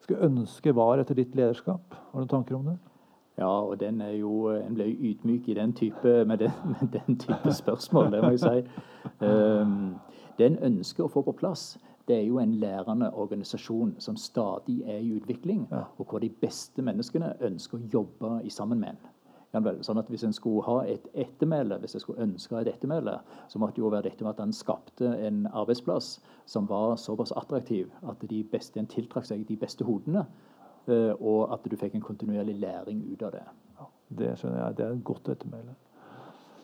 skulle 0.04 0.26
ønske 0.26 0.76
var 0.76 1.00
etter 1.00 1.16
ditt 1.16 1.36
lederskap? 1.36 1.96
Har 1.96 2.20
du 2.20 2.24
noen 2.24 2.32
tanker 2.32 2.56
om 2.56 2.66
det? 2.72 2.78
Ja, 3.38 3.50
og 3.50 3.80
den 3.80 4.02
er 4.02 4.12
jo, 4.12 4.50
En 4.50 4.76
ble 4.76 4.86
ydmyk 4.86 5.48
i 5.50 5.54
den 5.58 5.74
type, 5.74 6.26
med, 6.26 6.38
den, 6.38 6.52
med 6.82 6.92
den 6.94 7.18
type 7.20 7.54
spørsmål, 7.54 8.12
det 8.12 8.22
må 8.22 8.30
jeg 8.36 8.40
si. 8.40 8.62
Um, 9.26 9.96
det 10.38 10.46
en 10.46 10.60
ønsker 10.70 11.06
å 11.06 11.12
få 11.12 11.24
på 11.26 11.36
plass, 11.40 11.78
det 12.08 12.18
er 12.18 12.28
jo 12.28 12.40
en 12.40 12.54
lærende 12.60 13.14
organisasjon 13.14 13.96
som 14.00 14.16
stadig 14.20 14.82
er 14.86 15.00
i 15.00 15.14
utvikling, 15.16 15.68
ja. 15.72 15.86
og 15.98 16.10
hvor 16.10 16.20
de 16.20 16.30
beste 16.30 16.84
menneskene 16.84 17.34
ønsker 17.42 17.80
å 17.80 17.90
jobbe 17.94 18.34
i 18.44 18.52
sammen 18.52 18.80
med 18.80 18.94
en. 18.94 19.13
Sånn 19.54 20.00
at 20.02 20.08
Hvis 20.10 20.24
en 20.26 20.34
skulle 20.34 20.64
ha 20.66 20.80
et 20.90 21.04
ettermæle, 21.14 21.78
hvis 21.78 21.94
jeg 21.94 22.02
skulle 22.02 22.24
ønske 22.26 22.58
et 22.58 22.72
ettermæle, 22.72 23.20
så 23.48 23.60
måtte 23.60 23.76
det 23.76 23.84
jo 23.84 23.92
være 23.94 24.08
dette 24.08 24.24
med 24.24 24.34
at 24.34 24.40
han 24.40 24.54
skapte 24.54 25.06
en 25.28 25.46
arbeidsplass 25.54 26.20
som 26.46 26.66
var 26.70 26.96
såpass 26.98 27.32
attraktiv 27.38 27.92
at 28.10 28.18
de 28.30 28.44
beste, 28.44 28.80
en 28.80 28.90
tiltrakk 28.90 29.26
seg 29.30 29.46
de 29.48 29.58
beste 29.58 29.86
hodene. 29.86 30.26
Eh, 30.88 31.14
og 31.22 31.54
at 31.54 31.70
du 31.70 31.78
fikk 31.78 31.94
en 31.96 32.02
kontinuerlig 32.02 32.58
læring 32.60 33.06
ut 33.14 33.22
av 33.22 33.32
det. 33.32 33.44
Ja, 33.78 33.86
det 34.10 34.32
skjønner 34.40 34.66
jeg. 34.66 34.78
Det 34.78 34.86
er 34.86 34.98
et 34.98 35.04
godt 35.04 35.30
ettermæle. 35.30 35.78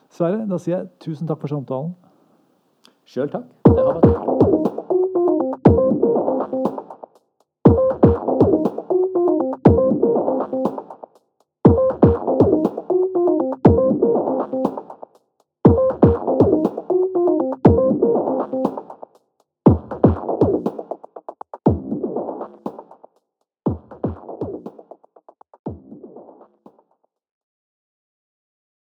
Sverre, 0.10 0.42
da 0.50 0.58
sier 0.58 0.80
jeg 0.80 0.90
tusen 1.00 1.30
takk 1.30 1.46
for 1.46 1.54
samtalen. 1.54 1.94
Sjøl 3.06 3.30
takk. 3.30 3.46
Det 3.70 3.78
har 3.78 4.02
vært 4.02 4.69